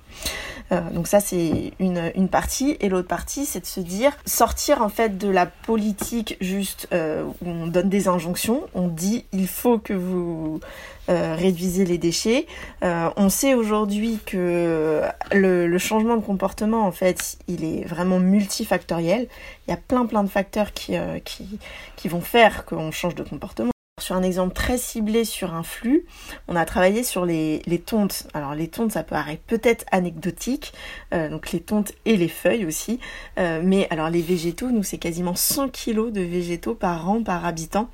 Euh, 0.72 0.80
donc 0.90 1.06
ça 1.06 1.20
c'est 1.20 1.72
une, 1.78 2.28
partie 2.30 2.76
et 2.80 2.88
l'autre 2.88 3.08
partie 3.08 3.46
c'est 3.46 3.60
de 3.60 3.66
se 3.66 3.80
dire 3.80 4.12
sortir 4.26 4.82
en 4.82 4.88
fait 4.88 5.18
de 5.18 5.28
la 5.28 5.46
politique 5.46 6.36
juste 6.40 6.88
euh, 6.92 7.24
où 7.42 7.48
on 7.48 7.66
donne 7.66 7.88
des 7.88 8.08
injonctions, 8.08 8.62
on 8.74 8.88
dit 8.88 9.24
il 9.32 9.48
faut 9.48 9.78
que 9.78 9.94
vous 9.94 10.60
euh, 11.08 11.34
réduisez 11.38 11.86
les 11.86 11.96
déchets. 11.96 12.46
Euh, 12.82 13.08
on 13.16 13.30
sait 13.30 13.54
aujourd'hui 13.54 14.18
que 14.26 15.04
le, 15.32 15.78
changement 15.78 16.16
de 16.16 16.22
comportement, 16.22 16.86
en 16.86 16.92
fait, 16.92 17.38
il 17.48 17.64
est 17.64 17.86
vraiment 17.86 18.18
multifactoriel. 18.18 19.26
Il 19.68 19.72
y 19.72 19.75
a 19.75 19.76
plein 19.76 20.06
plein 20.06 20.25
de 20.25 20.30
facteurs 20.30 20.72
qui, 20.72 20.96
euh, 20.96 21.18
qui, 21.18 21.58
qui 21.94 22.08
vont 22.08 22.22
faire 22.22 22.64
qu'on 22.64 22.90
change 22.90 23.14
de 23.14 23.22
comportement. 23.22 23.70
Sur 24.00 24.14
un 24.14 24.22
exemple 24.22 24.54
très 24.54 24.78
ciblé 24.78 25.25
sur 25.25 25.52
un 25.52 25.64
flux, 25.64 26.06
on 26.46 26.56
a 26.56 26.64
travaillé 26.64 27.02
sur 27.02 27.26
les, 27.26 27.60
tontes. 27.84 28.28
Alors 28.32 28.54
les 28.54 28.68
tontes, 28.68 28.92
ça 28.92 29.02
paraît 29.02 29.40
peut-être 29.46 29.84
anecdotique, 29.90 30.72
euh, 31.12 31.28
donc 31.28 31.52
les 31.52 31.60
tontes 31.60 31.92
et 32.06 32.16
les 32.16 32.28
feuilles 32.28 32.64
aussi. 32.64 33.00
Euh, 33.38 33.60
mais 33.62 33.88
alors 33.90 34.08
les 34.08 34.22
végétaux, 34.22 34.70
nous 34.70 34.84
c'est 34.84 34.98
quasiment 34.98 35.34
100 35.34 35.68
kilos 35.68 36.12
de 36.12 36.22
végétaux 36.22 36.75
par 36.75 37.10
an, 37.10 37.22
par 37.22 37.44
habitant, 37.44 37.90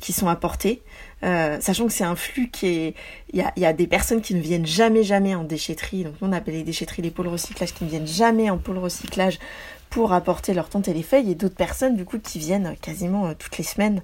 qui 0.00 0.12
sont 0.12 0.26
apportés. 0.26 0.82
sachant 1.22 1.86
que 1.86 1.92
c'est 1.92 2.02
un 2.02 2.16
flux 2.16 2.50
qui 2.50 2.66
est... 2.66 2.94
Il 3.32 3.44
y 3.56 3.64
a, 3.64 3.72
des 3.72 3.86
personnes 3.86 4.20
qui 4.20 4.34
ne 4.34 4.40
viennent 4.40 4.66
jamais, 4.66 5.04
jamais 5.04 5.36
en 5.36 5.44
déchetterie. 5.44 6.02
Donc 6.02 6.14
on 6.22 6.32
appelle 6.32 6.54
les 6.54 6.64
déchetteries 6.64 7.02
les 7.02 7.12
pôles 7.12 7.28
recyclage 7.28 7.72
qui 7.72 7.84
ne 7.84 7.90
viennent 7.90 8.06
jamais 8.08 8.50
en 8.50 8.58
pôle 8.58 8.78
recyclage 8.78 9.38
pour 9.90 10.12
apporter 10.12 10.54
leur 10.54 10.68
tonte 10.68 10.86
et 10.86 10.94
les 10.94 11.02
feuilles 11.02 11.32
et 11.32 11.34
d'autres 11.34 11.56
personnes 11.56 11.96
du 11.96 12.04
coup 12.04 12.18
qui 12.18 12.38
viennent 12.38 12.76
quasiment 12.80 13.26
euh, 13.26 13.34
toutes 13.36 13.58
les 13.58 13.64
semaines. 13.64 14.02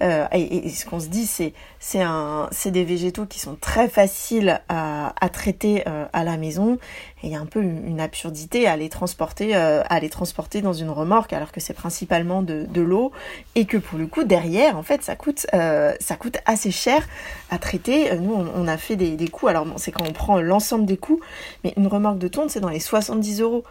Euh, 0.00 0.26
et, 0.32 0.70
ce 0.70 0.86
qu'on 0.86 1.00
se 1.00 1.08
dit, 1.08 1.26
c'est 1.26 1.52
c'est 1.86 2.70
des 2.70 2.84
végétaux 2.84 3.26
qui 3.26 3.38
sont 3.38 3.56
très 3.60 3.88
faciles 3.88 4.60
à, 4.68 5.12
traiter 5.32 5.84
euh, 5.86 6.06
à 6.12 6.24
la 6.24 6.38
maison 6.38 6.78
et 7.22 7.26
il 7.26 7.30
y 7.30 7.36
a 7.36 7.40
un 7.40 7.46
peu 7.46 7.60
une, 7.62 8.00
absurdité 8.00 8.66
à 8.66 8.76
les 8.76 8.88
transporter 8.88 9.54
à 9.54 10.00
les 10.00 10.08
transporter 10.08 10.62
dans 10.62 10.72
une 10.72 10.90
remorque 10.90 11.32
alors 11.32 11.52
que 11.52 11.60
c'est 11.60 11.74
principalement 11.74 12.42
de, 12.42 12.80
l'eau 12.80 13.12
et 13.54 13.66
que 13.66 13.76
pour 13.76 13.98
le 13.98 14.06
coup 14.06 14.24
derrière 14.24 14.78
en 14.78 14.82
fait 14.82 15.02
ça 15.02 15.14
coûte 15.16 15.46
ça 15.52 16.16
coûte 16.18 16.38
assez 16.46 16.70
cher 16.70 17.06
à 17.50 17.58
traiter. 17.58 18.16
Nous 18.18 18.32
on, 18.32 18.66
a 18.66 18.76
fait 18.76 18.96
des, 18.96 19.16
des 19.16 19.28
coûts 19.28 19.48
alors 19.48 19.66
c'est 19.76 19.92
quand 19.92 20.06
on 20.08 20.12
prend 20.12 20.40
l'ensemble 20.40 20.86
des 20.86 20.96
coûts 20.96 21.20
mais 21.64 21.74
une 21.76 21.86
remorque 21.86 22.18
de 22.18 22.28
tonte 22.28 22.50
c'est 22.50 22.60
dans 22.60 22.68
les 22.68 22.80
70 22.80 23.40
euros 23.40 23.64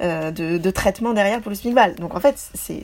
de, 0.00 0.70
traitement 0.70 1.12
derrière 1.14 1.40
pour 1.40 1.50
le 1.50 1.56
SMICVAL. 1.56 1.96
Donc 1.96 2.14
en 2.14 2.20
fait, 2.20 2.36
c'est 2.54 2.82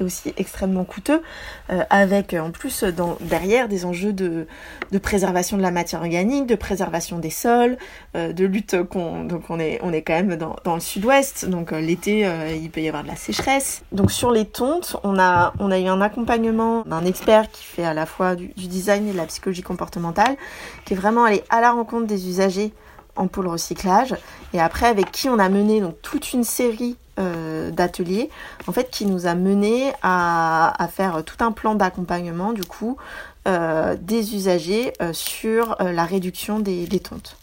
aussi 0.00 0.32
extrêmement 0.36 0.84
coûteux, 0.84 1.22
euh, 1.70 1.82
avec 1.90 2.34
en 2.34 2.50
plus 2.50 2.84
derrière 3.20 3.68
des 3.68 3.84
enjeux 3.84 4.12
de, 4.12 4.23
de, 4.28 4.98
préservation 4.98 5.56
de 5.56 5.62
la 5.62 5.70
matière 5.70 6.00
organique, 6.00 6.46
de 6.46 6.54
préservation 6.54 7.18
des 7.18 7.30
sols, 7.30 7.76
euh, 8.16 8.32
de 8.32 8.44
lutte. 8.44 8.74
donc 8.74 9.50
on 9.50 9.58
est, 9.58 9.80
on 9.82 9.92
est 9.92 10.02
quand 10.02 10.14
même 10.14 10.36
dans, 10.36 10.56
dans 10.64 10.74
le 10.74 10.80
sud-ouest, 10.80 11.46
donc 11.46 11.72
euh, 11.72 11.80
l'été, 11.80 12.28
il 12.60 12.70
peut 12.70 12.80
y 12.80 12.88
avoir 12.88 13.02
de 13.02 13.08
la 13.08 13.16
sécheresse. 13.16 13.82
Donc 13.92 14.10
sur 14.10 14.30
les 14.30 14.44
tontes, 14.44 14.96
on 15.04 15.18
a, 15.18 15.52
on 15.58 15.70
a 15.70 15.78
eu 15.78 15.86
un 15.86 16.00
accompagnement 16.00 16.82
d'un 16.82 17.04
expert 17.04 17.50
qui 17.50 17.64
fait 17.64 17.84
à 17.84 17.94
la 17.94 18.06
fois 18.06 18.34
du, 18.34 18.48
design 18.56 19.08
et 19.08 19.12
de 19.12 19.16
la 19.16 19.26
psychologie 19.26 19.62
comportementale, 19.62 20.36
qui 20.84 20.94
est 20.94 20.96
vraiment 20.96 21.24
allé 21.24 21.42
à 21.50 21.60
la 21.60 21.72
rencontre 21.72 22.06
des 22.06 22.28
usagers 22.28 22.72
en 23.16 23.28
pôle 23.28 23.46
recyclage 23.46 24.14
et 24.52 24.60
après 24.60 24.86
avec 24.86 25.12
qui 25.12 25.28
on 25.28 25.38
a 25.38 25.48
mené 25.48 25.80
donc 25.80 25.94
toute 26.02 26.32
une 26.32 26.42
série 26.42 26.96
euh, 27.20 27.70
d'ateliers 27.70 28.28
en 28.66 28.72
fait 28.72 28.90
qui 28.90 29.06
nous 29.06 29.26
a 29.26 29.36
mené 29.36 29.92
à, 30.02 30.82
à 30.82 30.88
faire 30.88 31.22
tout 31.22 31.36
un 31.44 31.52
plan 31.52 31.76
d'accompagnement 31.76 32.52
du 32.52 32.64
coup 32.64 32.96
euh, 32.96 33.33
des 33.46 34.34
usagers 34.34 34.92
euh, 35.02 35.12
sur 35.12 35.76
euh, 35.80 35.92
la 35.92 36.04
réduction 36.04 36.60
des, 36.60 36.86
des 36.86 37.00
tontes. 37.00 37.36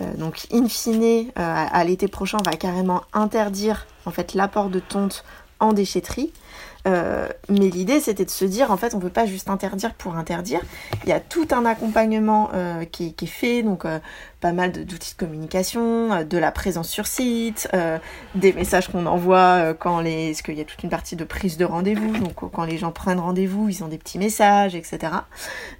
Euh, 0.00 0.14
donc 0.14 0.46
in 0.52 0.68
fine 0.68 1.30
à 1.36 1.84
l'été 1.84 2.06
prochain 2.06 2.38
on 2.40 2.50
va 2.50 2.56
carrément 2.56 3.02
interdire 3.12 3.86
en 4.06 4.10
fait 4.10 4.34
l'apport 4.34 4.68
de 4.68 4.78
tontes 4.78 5.24
en 5.58 5.72
déchetterie 5.72 6.32
euh, 6.88 7.28
mais 7.48 7.68
l'idée, 7.68 8.00
c'était 8.00 8.24
de 8.24 8.30
se 8.30 8.44
dire, 8.44 8.70
en 8.70 8.76
fait, 8.76 8.94
on 8.94 8.98
peut 8.98 9.10
pas 9.10 9.26
juste 9.26 9.50
interdire 9.50 9.94
pour 9.94 10.16
interdire. 10.16 10.60
Il 11.04 11.10
y 11.10 11.12
a 11.12 11.20
tout 11.20 11.48
un 11.50 11.64
accompagnement 11.64 12.50
euh, 12.54 12.84
qui, 12.84 13.14
qui, 13.14 13.26
est 13.26 13.28
fait, 13.28 13.62
donc 13.62 13.84
euh, 13.84 13.98
pas 14.40 14.52
mal 14.52 14.72
d'outils 14.72 15.14
de, 15.14 15.18
communication, 15.18 16.24
de 16.24 16.38
la 16.38 16.50
présence 16.52 16.88
sur 16.88 17.06
site, 17.06 17.68
des 18.36 18.52
messages 18.52 18.88
qu'on 18.88 19.06
envoie 19.06 19.74
quand 19.74 20.00
les, 20.00 20.28
parce 20.28 20.42
qu'il 20.42 20.54
y 20.54 20.60
a 20.60 20.64
toute 20.64 20.80
une 20.84 20.90
partie 20.90 21.16
de 21.16 21.24
prise 21.24 21.56
de 21.56 21.64
rendez-vous, 21.64 22.16
donc 22.18 22.34
quand 22.52 22.64
les 22.64 22.78
gens 22.78 22.92
prennent 22.92 23.18
rendez-vous, 23.18 23.68
ils 23.68 23.82
ont 23.82 23.88
des 23.88 23.98
petits 23.98 24.18
messages, 24.18 24.76
etc. 24.76 25.12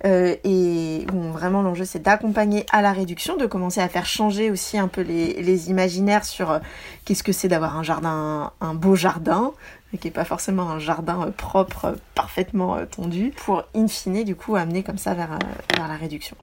et 0.05 1.07
bon, 1.07 1.31
vraiment, 1.31 1.62
l'enjeu, 1.62 1.85
c'est 1.85 2.03
d'accompagner 2.03 2.67
à 2.73 2.83
la 2.83 2.93
réduction, 2.93 3.37
de 3.37 3.47
commencer 3.47 3.81
à 3.81 3.88
faire 3.88 4.07
changer 4.07 4.50
aussi 4.50 4.77
un 4.77 4.88
peu 4.88 5.03
les, 5.03 5.41
les 5.41 5.71
imaginaires 5.71 6.25
sur 6.25 6.59
qu'est-ce 7.05 7.23
que 7.23 7.33
c'est 7.33 7.49
d'avoir 7.49 7.79
un 7.79 7.85
jardin, 7.85 8.50
un 8.61 8.75
beau 8.75 8.97
jardin, 8.97 9.53
qui 9.97 10.07
n'est 10.07 10.12
pas 10.12 10.25
forcément 10.25 10.71
un 10.71 10.78
jardin 10.78 11.23
euh, 11.23 11.30
propre, 11.30 11.87
euh, 11.87 11.95
parfaitement 12.14 12.76
euh, 12.76 12.85
tondu, 12.85 13.33
pour 13.37 13.64
in 13.75 13.88
fine 13.88 14.25
du 14.25 14.37
coup 14.37 14.57
amener 14.57 14.83
comme 14.83 14.99
ça 14.99 15.14
vers, 15.14 15.38
vers 15.76 15.88
la 15.88 15.97
réduction. 15.97 16.37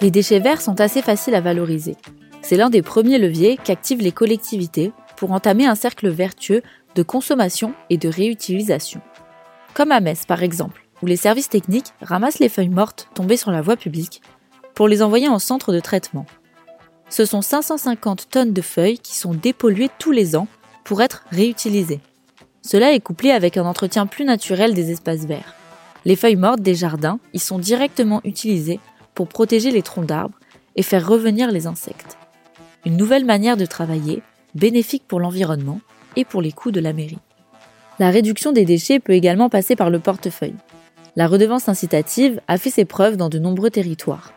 Les 0.00 0.10
déchets 0.10 0.40
verts 0.40 0.62
sont 0.62 0.80
assez 0.80 1.02
faciles 1.02 1.34
à 1.34 1.42
valoriser. 1.42 1.94
C'est 2.40 2.56
l'un 2.56 2.70
des 2.70 2.80
premiers 2.80 3.18
leviers 3.18 3.58
qu'activent 3.62 4.00
les 4.00 4.12
collectivités 4.12 4.92
pour 5.16 5.32
entamer 5.32 5.66
un 5.66 5.74
cercle 5.74 6.08
vertueux 6.08 6.62
de 6.94 7.02
consommation 7.02 7.74
et 7.90 7.98
de 7.98 8.08
réutilisation. 8.08 9.02
Comme 9.74 9.92
à 9.92 10.00
Metz 10.00 10.24
par 10.26 10.42
exemple, 10.42 10.86
où 11.02 11.06
les 11.06 11.16
services 11.16 11.48
techniques 11.48 11.92
ramassent 12.02 12.38
les 12.38 12.48
feuilles 12.48 12.68
mortes 12.68 13.08
tombées 13.14 13.36
sur 13.36 13.50
la 13.50 13.62
voie 13.62 13.76
publique 13.76 14.20
pour 14.74 14.88
les 14.88 15.02
envoyer 15.02 15.28
en 15.28 15.38
centre 15.38 15.72
de 15.72 15.80
traitement. 15.80 16.26
Ce 17.08 17.24
sont 17.24 17.42
550 17.42 18.28
tonnes 18.30 18.52
de 18.52 18.62
feuilles 18.62 18.98
qui 18.98 19.16
sont 19.16 19.34
dépolluées 19.34 19.90
tous 19.98 20.12
les 20.12 20.36
ans 20.36 20.48
pour 20.84 21.02
être 21.02 21.24
réutilisées. 21.30 22.00
Cela 22.62 22.92
est 22.92 23.00
couplé 23.00 23.30
avec 23.30 23.56
un 23.56 23.64
entretien 23.64 24.06
plus 24.06 24.24
naturel 24.24 24.74
des 24.74 24.90
espaces 24.90 25.24
verts. 25.24 25.54
Les 26.04 26.16
feuilles 26.16 26.36
mortes 26.36 26.62
des 26.62 26.74
jardins 26.74 27.18
y 27.32 27.38
sont 27.38 27.58
directement 27.58 28.20
utilisées 28.24 28.80
pour 29.14 29.28
protéger 29.28 29.70
les 29.70 29.82
troncs 29.82 30.06
d'arbres 30.06 30.38
et 30.76 30.82
faire 30.82 31.06
revenir 31.06 31.50
les 31.50 31.66
insectes. 31.66 32.16
Une 32.86 32.96
nouvelle 32.96 33.24
manière 33.24 33.56
de 33.56 33.66
travailler, 33.66 34.22
bénéfique 34.54 35.04
pour 35.06 35.20
l'environnement 35.20 35.80
et 36.16 36.24
pour 36.24 36.42
les 36.42 36.52
coûts 36.52 36.70
de 36.70 36.80
la 36.80 36.92
mairie. 36.92 37.18
La 38.00 38.08
réduction 38.08 38.52
des 38.52 38.64
déchets 38.64 38.98
peut 38.98 39.12
également 39.12 39.50
passer 39.50 39.76
par 39.76 39.90
le 39.90 39.98
portefeuille. 39.98 40.54
La 41.16 41.26
redevance 41.26 41.68
incitative 41.68 42.40
a 42.48 42.56
fait 42.56 42.70
ses 42.70 42.86
preuves 42.86 43.18
dans 43.18 43.28
de 43.28 43.38
nombreux 43.38 43.68
territoires. 43.68 44.32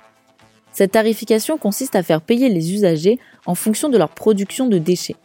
Cette 0.74 0.92
tarification 0.92 1.58
consiste 1.58 1.96
à 1.96 2.04
faire 2.04 2.20
payer 2.20 2.50
les 2.50 2.74
usagers 2.74 3.20
en 3.46 3.56
fonction 3.56 3.88
de 3.88 3.98
leur 3.98 4.10
production 4.10 4.68
de 4.68 4.80
déchets. 4.80 5.16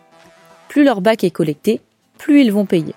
Plus 0.69 0.85
leur 0.85 1.01
bac 1.01 1.25
est 1.25 1.33
collecté, 1.33 1.81
plus 2.17 2.43
ils 2.43 2.53
vont 2.53 2.65
payer. 2.65 2.95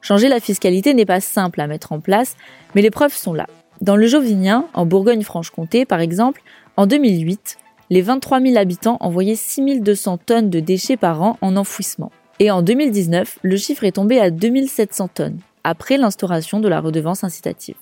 Changer 0.00 0.28
la 0.28 0.40
fiscalité 0.40 0.94
n'est 0.94 1.04
pas 1.04 1.20
simple 1.20 1.60
à 1.60 1.66
mettre 1.66 1.92
en 1.92 2.00
place, 2.00 2.34
mais 2.74 2.80
les 2.80 2.90
preuves 2.90 3.14
sont 3.14 3.34
là. 3.34 3.46
Dans 3.82 3.96
le 3.96 4.06
Jovinien, 4.06 4.68
en 4.72 4.86
Bourgogne-Franche-Comté 4.86 5.84
par 5.84 6.00
exemple, 6.00 6.42
en 6.78 6.86
2008, 6.86 7.58
les 7.90 8.00
23 8.00 8.40
000 8.40 8.56
habitants 8.56 8.96
envoyaient 9.00 9.36
6 9.36 9.80
200 9.80 10.16
tonnes 10.16 10.48
de 10.48 10.60
déchets 10.60 10.96
par 10.96 11.20
an 11.20 11.36
en 11.42 11.58
enfouissement. 11.58 12.10
Et 12.40 12.50
en 12.50 12.62
2019, 12.62 13.38
le 13.42 13.56
chiffre 13.56 13.84
est 13.84 13.92
tombé 13.92 14.18
à 14.18 14.30
2700 14.30 15.08
tonnes, 15.08 15.38
après 15.62 15.96
l'instauration 15.96 16.58
de 16.58 16.68
la 16.68 16.80
redevance 16.80 17.22
incitative. 17.22 17.76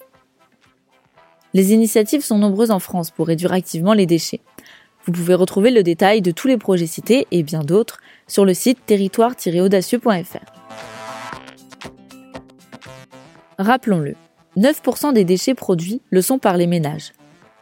Les 1.55 1.73
initiatives 1.73 2.23
sont 2.23 2.39
nombreuses 2.39 2.71
en 2.71 2.79
France 2.79 3.11
pour 3.11 3.27
réduire 3.27 3.53
activement 3.53 3.95
les 3.95 4.07
déchets. 4.07 4.41
Vous 5.05 5.13
pouvez 5.13 5.35
retrouver 5.35 5.71
le 5.71 5.83
détail 5.83 6.23
de 6.23 6.31
tous 6.31 6.49
les 6.49 6.59
projets 6.59 6.87
cités 6.87 7.27
et 7.31 7.43
bien 7.43 7.61
d'autres 7.61 7.99
sur 8.27 8.45
le 8.45 8.55
site 8.55 8.85
territoire-audacieux.fr. 8.87 10.63
Rappelons-le, 13.59 14.17
9% 14.57 15.13
des 15.13 15.25
déchets 15.25 15.55
produits 15.55 16.01
le 16.11 16.23
sont 16.23 16.39
par 16.39 16.57
les 16.57 16.67
ménages, 16.67 17.13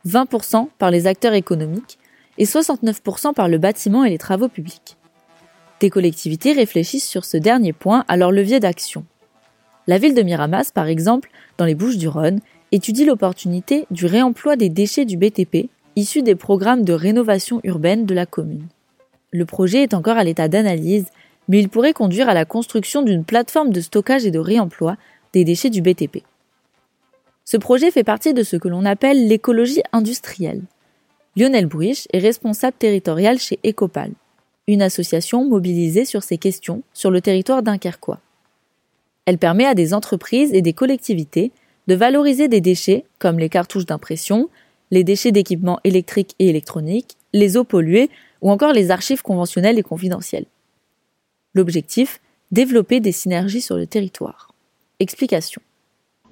20% 0.07 0.69
par 0.79 0.91
les 0.91 1.07
acteurs 1.07 1.35
économiques 1.35 1.99
et 2.39 2.45
69% 2.45 3.33
par 3.33 3.49
le 3.49 3.59
bâtiment 3.59 4.05
et 4.05 4.11
les 4.11 4.19
travaux 4.19 4.49
publics. 4.49 4.97
Des 5.81 5.89
collectivités 5.89 6.53
réfléchissent 6.53 7.09
sur 7.09 7.25
ce 7.25 7.39
dernier 7.39 7.73
point 7.73 8.05
à 8.07 8.19
leur 8.19 8.33
levier 8.33 8.61
d'action. 8.61 9.05
La 9.87 9.97
ville 9.97 10.15
de 10.15 10.23
Miramas, 10.23 10.71
par 10.75 10.87
exemple, 10.87 11.31
dans 11.57 11.65
les 11.65 11.75
Bouches 11.75 11.97
du 11.97 12.07
Rhône, 12.07 12.41
étudie 12.71 13.07
l'opportunité 13.07 13.87
du 13.91 14.05
réemploi 14.05 14.57
des 14.57 14.69
déchets 14.69 15.07
du 15.07 15.17
BTP 15.17 15.71
issus 15.97 16.23
des 16.23 16.35
programmes 16.35 16.85
de 16.85 16.93
rénovation 16.93 17.61
urbaine 17.65 18.05
de 18.05 18.15
la 18.15 18.27
commune. 18.27 18.69
Le 19.33 19.47
projet 19.47 19.83
est 19.83 19.95
encore 19.95 20.19
à 20.19 20.25
l'état 20.25 20.49
d'analyse, 20.49 21.07
mais 21.49 21.59
il 21.59 21.69
pourrait 21.69 21.95
conduire 21.95 22.29
à 22.29 22.35
la 22.35 22.45
construction 22.45 23.03
d'une 23.03 23.25
plateforme 23.25 23.73
de 23.73 23.81
stockage 23.81 24.27
et 24.27 24.31
de 24.31 24.39
réemploi 24.39 24.97
des 25.33 25.45
déchets 25.45 25.71
du 25.71 25.81
BTP. 25.81 26.23
Ce 27.45 27.57
projet 27.57 27.91
fait 27.91 28.05
partie 28.05 28.35
de 28.35 28.43
ce 28.43 28.57
que 28.57 28.69
l'on 28.69 28.85
appelle 28.85 29.27
l'écologie 29.27 29.83
industrielle. 29.93 30.63
Lionel 31.37 31.67
Bruich 31.67 32.07
est 32.13 32.19
responsable 32.19 32.77
territorial 32.79 33.39
chez 33.39 33.59
Ecopal 33.65 34.13
une 34.71 34.83
association 34.83 35.45
mobilisée 35.45 36.05
sur 36.05 36.23
ces 36.23 36.39
questions 36.39 36.83
sur 36.95 37.11
le 37.11 37.21
territoire 37.21 37.63
dunkerquois. 37.63 38.21
Elle 39.27 39.39
permet 39.39 39.67
à 39.67 39.75
des 39.75 39.95
entreprises 39.95 40.53
et 40.55 40.63
des 40.63 40.73
collectivités 40.73 41.51
de 41.89 41.95
valoriser 41.95 42.47
des 42.47 42.61
déchets 42.61 43.05
comme 43.19 43.39
les 43.39 43.49
cartouches 43.49 43.87
d'impression, 43.87 44.49
les 44.93 45.03
déchets 45.03 45.33
d'équipements 45.33 45.81
électriques 45.83 46.37
et 46.39 46.49
électroniques, 46.49 47.17
les 47.33 47.57
eaux 47.57 47.65
polluées 47.65 48.11
ou 48.43 48.51
encore 48.51 48.73
les 48.73 48.91
archives 48.91 49.23
conventionnelles 49.23 49.79
et 49.79 49.83
confidentielles. 49.83 50.47
L'objectif 51.55 52.21
Développer 52.53 52.99
des 52.99 53.13
synergies 53.13 53.61
sur 53.61 53.77
le 53.77 53.87
territoire. 53.87 54.53
Explication. 54.99 55.63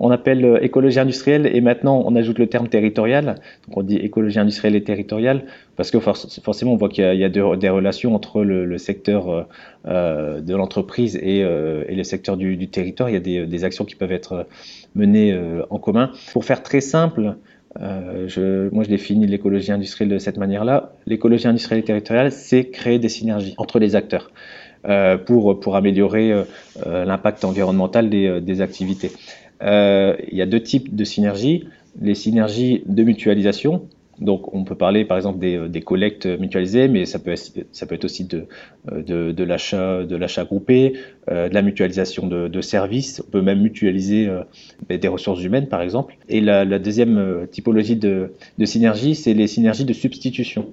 On 0.00 0.10
appelle 0.10 0.44
euh, 0.44 0.62
écologie 0.62 1.00
industrielle 1.00 1.46
et 1.46 1.60
maintenant 1.60 2.02
on 2.04 2.14
ajoute 2.14 2.38
le 2.38 2.46
terme 2.46 2.68
territorial. 2.68 3.36
Donc 3.66 3.78
on 3.78 3.82
dit 3.82 3.96
écologie 3.96 4.38
industrielle 4.38 4.76
et 4.76 4.82
territoriale 4.82 5.44
parce 5.76 5.90
que 5.90 5.98
forcément 5.98 6.72
on 6.72 6.76
voit 6.76 6.88
qu'il 6.88 7.04
y 7.04 7.24
a, 7.24 7.28
des 7.28 7.68
relations 7.68 8.14
entre 8.14 8.42
le, 8.42 8.78
secteur 8.78 9.28
euh, 9.28 9.42
euh, 9.86 10.40
de 10.40 10.54
l'entreprise 10.54 11.16
et, 11.16 11.42
le 11.42 12.02
secteur 12.04 12.36
du, 12.36 12.68
territoire. 12.68 13.10
Il 13.10 13.14
y 13.14 13.38
a 13.38 13.46
des, 13.46 13.64
actions 13.64 13.84
qui 13.84 13.94
peuvent 13.94 14.12
être 14.12 14.46
menées 14.94 15.36
en 15.70 15.78
commun. 15.78 16.12
Pour 16.32 16.44
faire 16.44 16.62
très 16.62 16.80
simple, 16.80 17.36
je, 17.78 18.68
moi 18.70 18.84
je 18.84 18.88
définis 18.88 19.26
l'écologie 19.26 19.72
industrielle 19.72 20.10
de 20.10 20.18
cette 20.18 20.36
manière-là. 20.36 20.92
L'écologie 21.06 21.48
industrielle 21.48 21.80
et 21.80 21.84
territoriale, 21.84 22.32
c'est 22.32 22.70
créer 22.70 22.98
des 22.98 23.08
synergies 23.08 23.54
entre 23.56 23.78
les 23.78 23.96
acteurs. 23.96 24.30
pour, 25.26 25.76
améliorer 25.76 26.44
l'impact 26.86 27.44
environnemental 27.44 28.08
des 28.10 28.60
activités. 28.60 29.10
Euh, 29.62 30.16
il 30.30 30.36
y 30.36 30.42
a 30.42 30.46
deux 30.46 30.62
types 30.62 30.94
de 30.94 31.04
synergies. 31.04 31.68
Les 32.00 32.14
synergies 32.14 32.82
de 32.86 33.02
mutualisation, 33.02 33.88
donc, 34.20 34.52
on 34.52 34.64
peut 34.64 34.74
parler 34.74 35.04
par 35.04 35.16
exemple 35.16 35.38
des, 35.38 35.80
collectes 35.80 36.26
mutualisées, 36.26 36.88
mais 36.88 37.04
ça 37.04 37.18
peut, 37.18 37.30
être 37.30 38.04
aussi 38.04 38.24
de, 38.24 38.46
de, 38.92 39.30
de 39.30 39.44
l'achat, 39.44 40.04
de 40.04 40.16
l'achat 40.16 40.44
groupé, 40.44 40.94
euh, 41.30 41.48
de 41.48 41.54
la 41.54 41.62
mutualisation 41.62 42.26
de, 42.26 42.60
services. 42.60 43.22
On 43.26 43.30
peut 43.30 43.42
même 43.42 43.60
mutualiser 43.60 44.26
euh, 44.26 44.42
des 44.88 45.08
ressources 45.08 45.42
humaines, 45.42 45.68
par 45.68 45.82
exemple. 45.82 46.16
Et 46.28 46.40
la, 46.40 46.64
deuxième 46.78 47.18
euh, 47.18 47.46
typologie 47.46 47.96
de, 47.96 48.32
synergie, 48.64 49.14
c'est 49.14 49.34
les 49.34 49.46
synergies 49.46 49.84
de 49.84 49.92
substitution, 49.92 50.66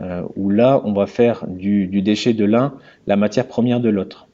euh, 0.00 0.22
où 0.36 0.50
là, 0.50 0.82
on 0.84 0.92
va 0.92 1.06
faire 1.06 1.46
du, 1.48 1.86
déchet 2.02 2.34
de 2.34 2.44
l'un 2.44 2.74
la 3.06 3.16
matière 3.16 3.48
première 3.48 3.80
de 3.80 3.88
l'autre. 3.88 4.28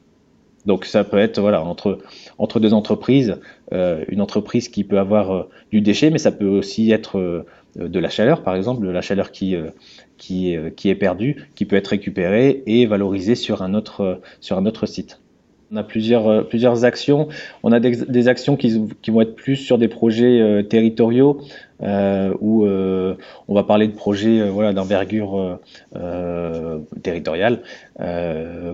Donc 0.65 0.85
ça 0.85 1.03
peut 1.03 1.17
être 1.17 1.39
voilà 1.39 1.63
entre 1.63 2.59
deux 2.59 2.73
entreprises, 2.73 3.31
euh, 3.31 3.37
une 3.71 4.21
entreprise 4.21 4.69
qui 4.69 4.83
peut 4.83 4.99
avoir 4.99 5.31
euh, 5.31 5.49
du 5.71 5.81
déchet, 5.81 6.09
mais 6.09 6.17
ça 6.17 6.31
peut 6.31 6.47
aussi 6.47 6.91
être 6.91 7.19
euh, 7.19 7.45
de 7.75 7.99
la 7.99 8.09
chaleur, 8.09 8.43
par 8.43 8.55
exemple, 8.55 8.85
de 8.85 8.91
la 8.91 9.01
chaleur 9.01 9.31
qui 9.31 9.55
qui, 10.17 10.57
qui 10.75 10.89
est 10.89 10.95
perdue, 10.95 11.47
qui 11.55 11.65
peut 11.65 11.75
être 11.75 11.87
récupérée 11.87 12.63
et 12.65 12.85
valorisée 12.87 13.35
sur 13.35 13.61
un 13.61 13.73
autre 13.73 14.21
sur 14.41 14.57
un 14.57 14.65
autre 14.65 14.85
site. 14.85 15.21
On 15.71 15.75
a 15.75 15.83
plusieurs, 15.83 16.27
euh, 16.27 16.41
plusieurs 16.41 16.83
actions. 16.83 17.27
On 17.61 17.71
a 17.71 17.79
des, 17.79 18.27
actions 18.27 18.55
qui, 18.55 18.87
vont 19.07 19.21
être 19.21 19.35
plus 19.35 19.55
sur 19.55 19.77
des 19.77 19.87
projets 19.87 20.39
euh, 20.41 20.63
territoriaux, 20.63 21.41
euh, 21.83 22.33
où 22.41 22.65
euh, 22.65 23.15
on 23.47 23.53
va 23.53 23.63
parler 23.63 23.87
de 23.87 23.93
projets 23.93 24.49
voilà, 24.49 24.73
d'envergure 24.73 25.59
territoriale, 27.03 27.61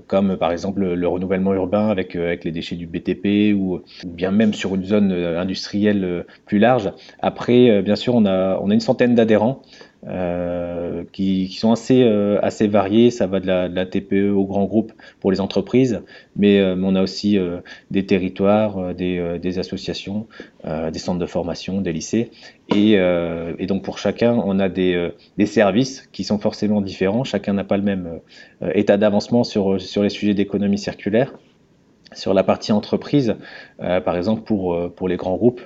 comme 0.07 0.37
par 0.37 0.51
exemple 0.51 0.81
le, 0.81 1.07
renouvellement 1.07 1.53
urbain 1.53 1.89
avec, 1.89 2.15
avec 2.15 2.45
les 2.45 2.51
déchets 2.51 2.75
du 2.75 2.87
BTP, 2.87 3.53
ou, 3.53 3.81
bien 4.05 4.31
même 4.31 4.53
sur 4.53 4.75
une 4.75 4.85
zone 4.85 5.11
industrielle 5.11 6.25
plus 6.45 6.59
large. 6.59 6.91
Après, 7.21 7.81
bien 7.81 7.95
sûr, 7.95 8.15
on 8.15 8.25
a, 8.25 8.57
on 8.61 8.69
a 8.69 8.73
une 8.73 8.79
centaine 8.79 9.15
d'adhérents. 9.15 9.61
Euh, 10.07 11.03
qui, 11.13 11.47
sont 11.47 11.71
assez, 11.71 12.03
euh, 12.03 12.37
assez 12.43 12.67
variés. 12.67 13.09
Ça 13.09 13.25
va 13.25 13.39
de 13.39 13.47
la, 13.47 13.85
TPE 13.85 14.31
au 14.31 14.45
grand 14.45 14.65
groupe 14.65 14.93
pour 15.19 15.31
les 15.31 15.41
entreprises, 15.41 16.03
mais 16.35 16.59
euh, 16.59 16.75
on 16.79 16.95
a 16.95 17.01
aussi 17.01 17.39
des 17.89 18.05
territoires, 18.05 18.93
des, 18.93 19.59
associations, 19.59 20.27
des 20.63 20.99
centres 20.99 21.19
de 21.19 21.25
formation, 21.25 21.81
des 21.81 21.91
lycées. 21.91 22.29
Et, 22.69 22.97
donc 23.67 23.83
pour 23.83 23.97
chacun, 23.97 24.33
on 24.33 24.59
a 24.59 24.69
des, 24.69 25.09
des, 25.37 25.45
services 25.45 26.07
qui 26.11 26.23
sont 26.23 26.37
forcément 26.37 26.81
différents. 26.81 27.23
Chacun 27.23 27.53
n'a 27.53 27.63
pas 27.63 27.77
le 27.77 27.83
même 27.83 28.19
état 28.73 28.97
d'avancement 28.97 29.43
sur, 29.43 29.81
sur 29.81 30.03
les 30.03 30.09
sujets 30.09 30.33
d'économie 30.33 30.77
circulaire. 30.77 31.33
Sur 32.13 32.33
la 32.33 32.43
partie 32.43 32.71
entreprise, 32.71 33.35
par 33.77 34.15
exemple 34.15 34.43
pour, 34.43 34.93
pour 34.93 35.07
les 35.07 35.17
grands 35.17 35.35
groupes, 35.35 35.61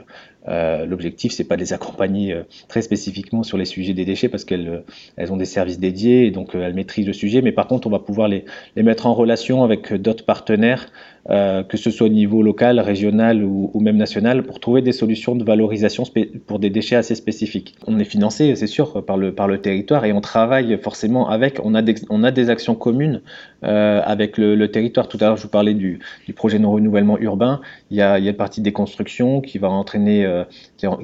euh, 0.50 0.86
L'objectif, 0.86 1.32
c'est 1.32 1.44
pas 1.44 1.56
de 1.56 1.62
les 1.62 1.74
accompagner 1.74 2.34
euh, 2.34 2.44
très 2.68 2.82
spécifiquement 2.82 3.44
sur 3.44 3.58
les 3.58 3.66
sujets 3.66 3.94
des 3.94 4.06
déchets 4.06 4.30
parce 4.30 4.46
qu'elles 4.46 4.84
euh, 5.20 5.28
ont 5.30 5.38
des 5.38 5.46
services 5.46 5.80
dédiés 5.80 6.26
et 6.26 6.32
donc 6.32 6.56
elles 6.56 6.74
maîtrisent 6.74 7.08
le 7.08 7.14
sujet. 7.14 7.42
Mais 7.42 7.52
par 7.52 7.68
contre, 7.68 7.88
on 7.88 7.92
va 7.92 8.00
pouvoir 8.00 8.28
les 8.28 8.44
mettre 8.76 9.06
en 9.06 9.14
relation 9.14 9.64
avec 9.64 9.94
d'autres 9.94 10.26
partenaires, 10.26 10.88
que 11.28 11.78
ce 11.78 11.92
soit 11.92 12.08
au 12.08 12.10
niveau 12.10 12.42
local, 12.42 12.80
régional 12.80 13.44
ou, 13.44 13.80
même 13.80 13.98
national, 13.98 14.44
pour 14.44 14.60
trouver 14.60 14.82
des 14.82 14.92
solutions 14.92 15.36
de 15.36 15.44
valorisation 15.44 16.04
pour 16.48 16.60
des 16.60 16.70
déchets 16.70 16.96
assez 16.96 17.16
spécifiques. 17.16 17.76
On 17.88 18.00
est 18.00 18.06
financé, 18.06 18.56
c'est 18.56 18.68
sûr, 18.68 19.06
par 19.06 19.18
le, 19.18 19.34
par 19.34 19.48
le 19.48 19.60
territoire 19.60 20.06
et 20.06 20.14
on 20.14 20.22
travaille 20.22 20.78
forcément 20.82 21.30
avec. 21.30 21.60
On 21.64 21.76
a 21.76 21.82
des, 21.82 21.96
on 22.10 22.24
a 22.24 22.32
des 22.32 22.50
actions 22.50 22.76
communes 22.76 23.22
avec 23.62 24.38
le, 24.38 24.68
territoire. 24.68 25.08
Tout 25.08 25.18
à 25.22 25.26
l'heure, 25.26 25.38
je 25.38 25.44
vous 25.44 25.50
parlais 25.50 25.74
du, 25.74 26.00
du 26.26 26.34
projet 26.34 26.60
de 26.60 26.66
renouvellement 26.66 27.18
urbain. 27.20 27.62
Il 27.92 27.98
y 27.98 28.02
a, 28.02 28.20
il 28.20 28.26
y 28.26 28.28
a 28.28 28.32
une 28.32 28.38
partie 28.38 28.62
des 28.62 28.72
constructions 28.72 29.42
qui 29.42 29.58
va 29.58 29.70
entraîner 29.70 30.26
euh, 30.26 30.44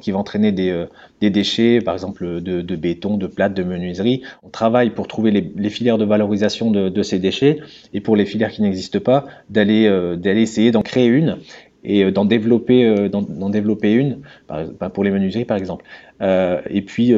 qui, 0.01 0.12
va 0.12 0.17
entraîner 0.17 0.51
des, 0.51 0.69
euh, 0.69 0.86
des, 1.21 1.30
déchets, 1.30 1.82
par 1.82 1.93
exemple 1.93 2.41
de, 2.41 2.62
de, 2.62 2.75
béton, 2.75 3.17
de 3.17 3.28
plate, 3.28 3.54
de 3.54 3.63
menuiserie. 3.63 4.21
On 4.43 4.49
travaille 4.49 4.91
pour 4.91 5.08
trouver 5.08 5.32
les, 5.32 5.69
filières 5.69 5.97
de 5.97 6.06
valorisation 6.06 6.71
de, 6.71 7.04
ces 7.04 7.19
déchets 7.19 7.60
et 7.93 7.99
pour 7.99 8.15
les 8.15 8.25
filières 8.25 8.51
qui 8.51 8.62
n'existent 8.62 8.99
pas, 8.99 9.25
d'aller 9.49 9.88
euh, 9.88 10.04
d'aller 10.15 10.41
essayer 10.41 10.71
d'en 10.71 10.81
créer 10.81 11.07
une 11.07 11.37
et 11.83 12.11
d'en 12.11 12.25
développer 12.25 13.09
d'en 13.09 13.49
développer 13.49 13.93
une 13.93 14.19
par, 14.47 14.65
pour 14.91 15.03
les 15.03 15.11
menuiseries 15.11 15.45
par 15.45 15.57
exemple. 15.57 15.85
et 16.21 16.81
puis 16.81 17.13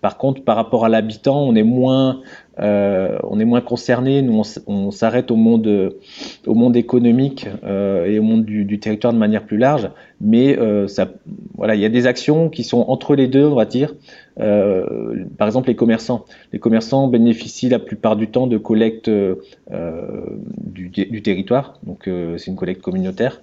par 0.00 0.16
contre, 0.16 0.42
par 0.42 0.56
rapport 0.56 0.84
à 0.84 0.88
l'habitant, 0.88 1.42
on 1.42 1.54
est 1.54 1.62
moins, 1.62 2.20
euh, 2.58 3.18
moins 3.22 3.60
concerné. 3.60 4.22
Nous, 4.22 4.42
on, 4.66 4.90
s'arrête 4.90 5.30
au 5.30 5.36
monde, 5.36 5.94
au 6.46 6.54
monde 6.54 6.76
économique 6.76 7.46
euh, 7.64 8.06
et 8.06 8.18
au 8.18 8.22
monde 8.22 8.44
du, 8.44 8.80
territoire 8.80 9.12
de 9.12 9.18
manière 9.18 9.44
plus 9.44 9.58
large. 9.58 9.90
Mais 10.20 10.58
euh, 10.58 10.86
voilà, 11.54 11.74
il 11.74 11.82
y 11.82 11.84
a 11.84 11.90
des 11.90 12.06
actions 12.06 12.48
qui 12.48 12.64
sont 12.64 12.84
entre 12.88 13.14
les 13.14 13.26
deux, 13.26 13.44
on 13.44 13.54
va 13.54 13.66
dire. 13.66 13.94
Euh, 14.40 15.24
par 15.38 15.46
exemple, 15.46 15.68
les 15.68 15.76
commerçants. 15.76 16.24
Les 16.52 16.58
commerçants 16.58 17.08
bénéficient 17.08 17.68
la 17.68 17.78
plupart 17.78 18.16
du 18.16 18.28
temps 18.28 18.46
de 18.46 18.58
collecte 18.58 19.08
euh, 19.08 19.34
du, 19.68 20.90
territoire. 21.22 21.78
Donc, 21.82 22.08
c'est 22.36 22.46
une 22.46 22.56
collecte 22.56 22.80
communautaire. 22.80 23.42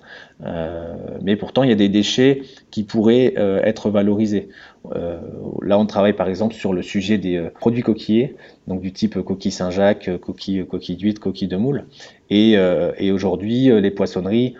mais 1.23 1.36
pourtant, 1.36 1.63
il 1.63 1.69
y 1.69 1.73
a 1.73 1.75
des 1.75 1.89
déchets 1.89 2.41
qui 2.71 2.83
pourraient 2.83 3.33
être 3.36 3.89
valorisés. 3.89 4.49
Euh, 4.95 5.19
là, 5.62 5.77
on 5.77 5.86
travaille 5.86 6.13
par 6.13 6.27
exemple 6.29 6.55
sur 6.55 6.73
le 6.73 6.81
sujet 6.81 7.17
des 7.17 7.38
euh, 7.38 7.49
produits 7.49 7.83
coquillés, 7.83 8.36
donc 8.67 8.81
du 8.81 8.91
type 8.93 9.21
coquille 9.21 9.51
Saint-Jacques, 9.51 10.10
coquille, 10.19 10.65
coquille 10.65 10.95
d'huître, 10.95 11.21
coquille 11.21 11.47
de 11.47 11.57
moule. 11.57 11.86
Euh, 12.31 12.91
et 12.97 13.12
aujourd'hui, 13.12 13.69
les 13.81 13.91
poissonneries 13.91 14.55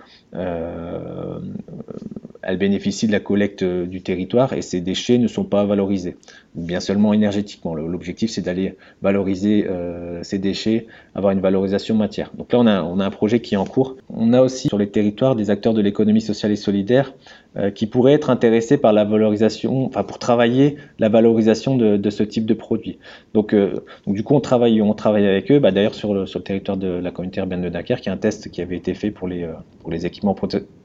elles 2.48 2.58
bénéficient 2.58 3.08
de 3.08 3.12
la 3.12 3.20
collecte 3.20 3.64
du 3.64 4.02
territoire 4.02 4.54
et 4.54 4.62
ces 4.62 4.80
déchets 4.80 5.18
ne 5.18 5.28
sont 5.28 5.44
pas 5.44 5.66
valorisés, 5.66 6.16
bien 6.58 6.80
seulement 6.80 7.14
énergétiquement. 7.14 7.76
L'objectif, 7.76 8.32
c'est 8.32 8.42
d'aller 8.42 8.76
valoriser 9.02 9.68
euh, 9.70 10.22
ces 10.24 10.40
déchets, 10.40 10.88
avoir 11.16 11.32
une 11.32 11.40
valorisation 11.40 11.96
matière. 11.96 12.32
Donc 12.36 12.52
là, 12.52 12.60
on 12.60 12.68
a, 12.68 12.84
on 12.84 13.00
a 13.00 13.06
un 13.06 13.12
projet 13.12 13.40
qui 13.40 13.54
est 13.54 13.58
en 13.58 13.66
cours. 13.66 13.96
On 14.10 14.34
a 14.34 14.42
aussi 14.42 14.68
sur 14.68 14.78
les 14.78 14.90
territoires 14.90 15.36
des 15.36 15.50
acteurs 15.52 15.74
de 15.74 15.82
l'économie 15.82 16.22
sociale 16.22 16.52
et 16.52 16.56
solidaire 16.56 17.14
euh, 17.58 17.70
qui 17.70 17.86
pourraient 17.86 18.14
être 18.14 18.30
intéressés 18.30 18.78
par 18.78 18.92
la 18.92 19.06
valorisation, 19.06 19.86
enfin 19.86 20.04
pour 20.04 20.18
travailler 20.20 20.78
la 21.00 21.10
valorisation 21.10 21.78
de, 21.78 22.10
ce 22.10 22.24
type 22.24 22.46
de 22.46 22.54
produit. 22.54 22.98
Donc, 23.34 23.54
euh, 23.54 23.84
donc, 24.06 24.16
du 24.16 24.24
coup, 24.24 24.36
on 24.36 24.42
travaille, 24.42 24.82
on 24.82 24.94
travaille 24.94 25.28
avec 25.28 25.52
eux. 25.52 25.60
Bah, 25.60 25.72
D'ailleurs, 25.72 25.96
sur 25.96 26.14
le, 26.14 26.26
sur 26.26 26.40
le 26.40 26.44
territoire 26.44 26.78
de 26.78 26.88
la 26.88 27.12
communauté 27.12 27.40
urbaine 27.40 27.62
de 27.62 27.70
Dakar, 27.70 28.02
qui 28.02 28.10
est 28.10 28.12
un 28.12 28.18
test 28.18 28.50
qui 28.50 28.62
avait 28.62 28.78
été 28.78 28.96
fait 28.96 29.12
pour 29.12 29.28
les, 29.28 29.48
pour 29.82 29.92
les 29.92 30.06
équipements 30.06 30.36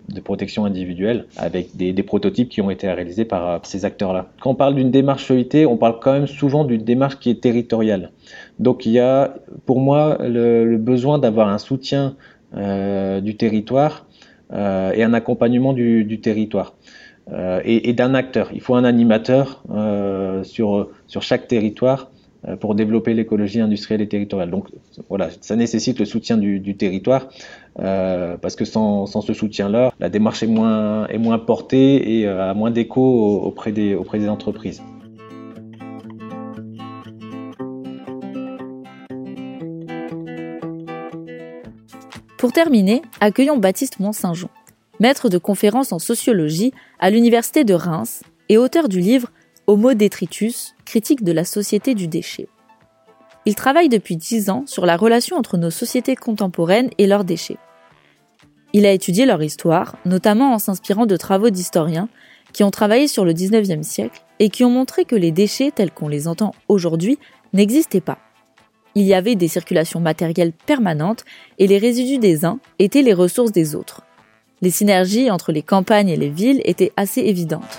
de 0.08 0.20
protection 0.20 0.64
individuelle 0.64 1.26
avec 1.36 1.76
des, 1.76 1.92
prototypes 2.02 2.48
qui 2.48 2.60
ont 2.60 2.70
été 2.70 2.90
réalisés 2.90 3.24
par 3.24 3.64
ces 3.64 3.84
acteurs-là. 3.84 4.28
Quand 4.40 4.50
on 4.50 4.54
parle 4.54 4.74
d'une 4.74 4.90
démarche 4.90 5.30
EIT, 5.30 5.61
on 5.66 5.76
parle 5.76 5.98
quand 6.00 6.12
même 6.12 6.26
souvent 6.26 6.64
d'une 6.64 6.82
démarche 6.82 7.18
qui 7.18 7.30
est 7.30 7.40
territoriale. 7.40 8.10
Donc 8.58 8.86
il 8.86 8.92
y 8.92 8.98
a 8.98 9.34
pour 9.66 9.80
moi 9.80 10.18
le, 10.20 10.76
besoin 10.76 11.18
d'avoir 11.18 11.48
un 11.48 11.58
soutien 11.58 12.16
euh, 12.56 13.20
du 13.20 13.36
territoire 13.36 14.06
euh, 14.52 14.92
et 14.92 15.02
un 15.02 15.14
accompagnement 15.14 15.72
du, 15.72 16.20
territoire. 16.20 16.74
Euh, 17.32 17.60
et, 17.64 17.92
d'un 17.92 18.14
acteur. 18.14 18.50
Il 18.52 18.60
faut 18.60 18.74
un 18.74 18.84
animateur 18.84 19.62
sur, 20.44 20.88
chaque 21.08 21.48
territoire 21.48 22.10
pour 22.58 22.74
développer 22.74 23.14
l'écologie 23.14 23.60
industrielle 23.60 24.00
et 24.00 24.08
territoriale. 24.08 24.50
Donc 24.50 24.66
voilà, 25.08 25.28
ça 25.40 25.54
nécessite 25.54 26.00
le 26.00 26.04
soutien 26.04 26.36
du, 26.36 26.76
territoire, 26.76 27.28
parce 27.76 28.56
que 28.56 28.64
sans, 28.64 29.06
ce 29.06 29.32
soutien-là, 29.32 29.92
la 30.00 30.08
démarche 30.08 30.42
est 30.42 30.48
moins, 30.48 31.38
portée 31.46 32.18
et 32.18 32.26
a 32.26 32.52
moins 32.54 32.72
d'écho 32.72 33.40
auprès 33.44 33.70
des 33.72 34.28
entreprises. 34.28 34.82
Pour 42.42 42.52
terminer, 42.52 43.02
accueillons 43.20 43.56
Baptiste 43.56 44.00
Mont-Saint-Jean, 44.00 44.50
maître 44.98 45.28
de 45.28 45.38
conférences 45.38 45.92
en 45.92 46.00
sociologie 46.00 46.72
à 46.98 47.08
l'Université 47.08 47.62
de 47.62 47.72
Reims 47.72 48.24
et 48.48 48.58
auteur 48.58 48.88
du 48.88 48.98
livre 48.98 49.30
Homo 49.68 49.94
detritus, 49.94 50.74
critique 50.84 51.22
de 51.22 51.30
la 51.30 51.44
société 51.44 51.94
du 51.94 52.08
déchet. 52.08 52.48
Il 53.46 53.54
travaille 53.54 53.88
depuis 53.88 54.16
dix 54.16 54.50
ans 54.50 54.64
sur 54.66 54.86
la 54.86 54.96
relation 54.96 55.36
entre 55.36 55.56
nos 55.56 55.70
sociétés 55.70 56.16
contemporaines 56.16 56.90
et 56.98 57.06
leurs 57.06 57.22
déchets. 57.22 57.58
Il 58.72 58.86
a 58.86 58.90
étudié 58.90 59.24
leur 59.24 59.40
histoire, 59.40 59.94
notamment 60.04 60.52
en 60.52 60.58
s'inspirant 60.58 61.06
de 61.06 61.16
travaux 61.16 61.50
d'historiens 61.50 62.08
qui 62.52 62.64
ont 62.64 62.72
travaillé 62.72 63.06
sur 63.06 63.24
le 63.24 63.34
19e 63.34 63.84
siècle 63.84 64.20
et 64.40 64.48
qui 64.48 64.64
ont 64.64 64.70
montré 64.70 65.04
que 65.04 65.14
les 65.14 65.30
déchets 65.30 65.70
tels 65.70 65.92
qu'on 65.92 66.08
les 66.08 66.26
entend 66.26 66.56
aujourd'hui 66.66 67.20
n'existaient 67.52 68.00
pas. 68.00 68.18
Il 68.94 69.04
y 69.04 69.14
avait 69.14 69.36
des 69.36 69.48
circulations 69.48 70.00
matérielles 70.00 70.52
permanentes 70.52 71.24
et 71.58 71.66
les 71.66 71.78
résidus 71.78 72.18
des 72.18 72.44
uns 72.44 72.58
étaient 72.78 73.02
les 73.02 73.14
ressources 73.14 73.52
des 73.52 73.74
autres. 73.74 74.02
Les 74.60 74.70
synergies 74.70 75.30
entre 75.30 75.50
les 75.50 75.62
campagnes 75.62 76.08
et 76.08 76.16
les 76.16 76.28
villes 76.28 76.60
étaient 76.64 76.92
assez 76.96 77.20
évidentes. 77.22 77.78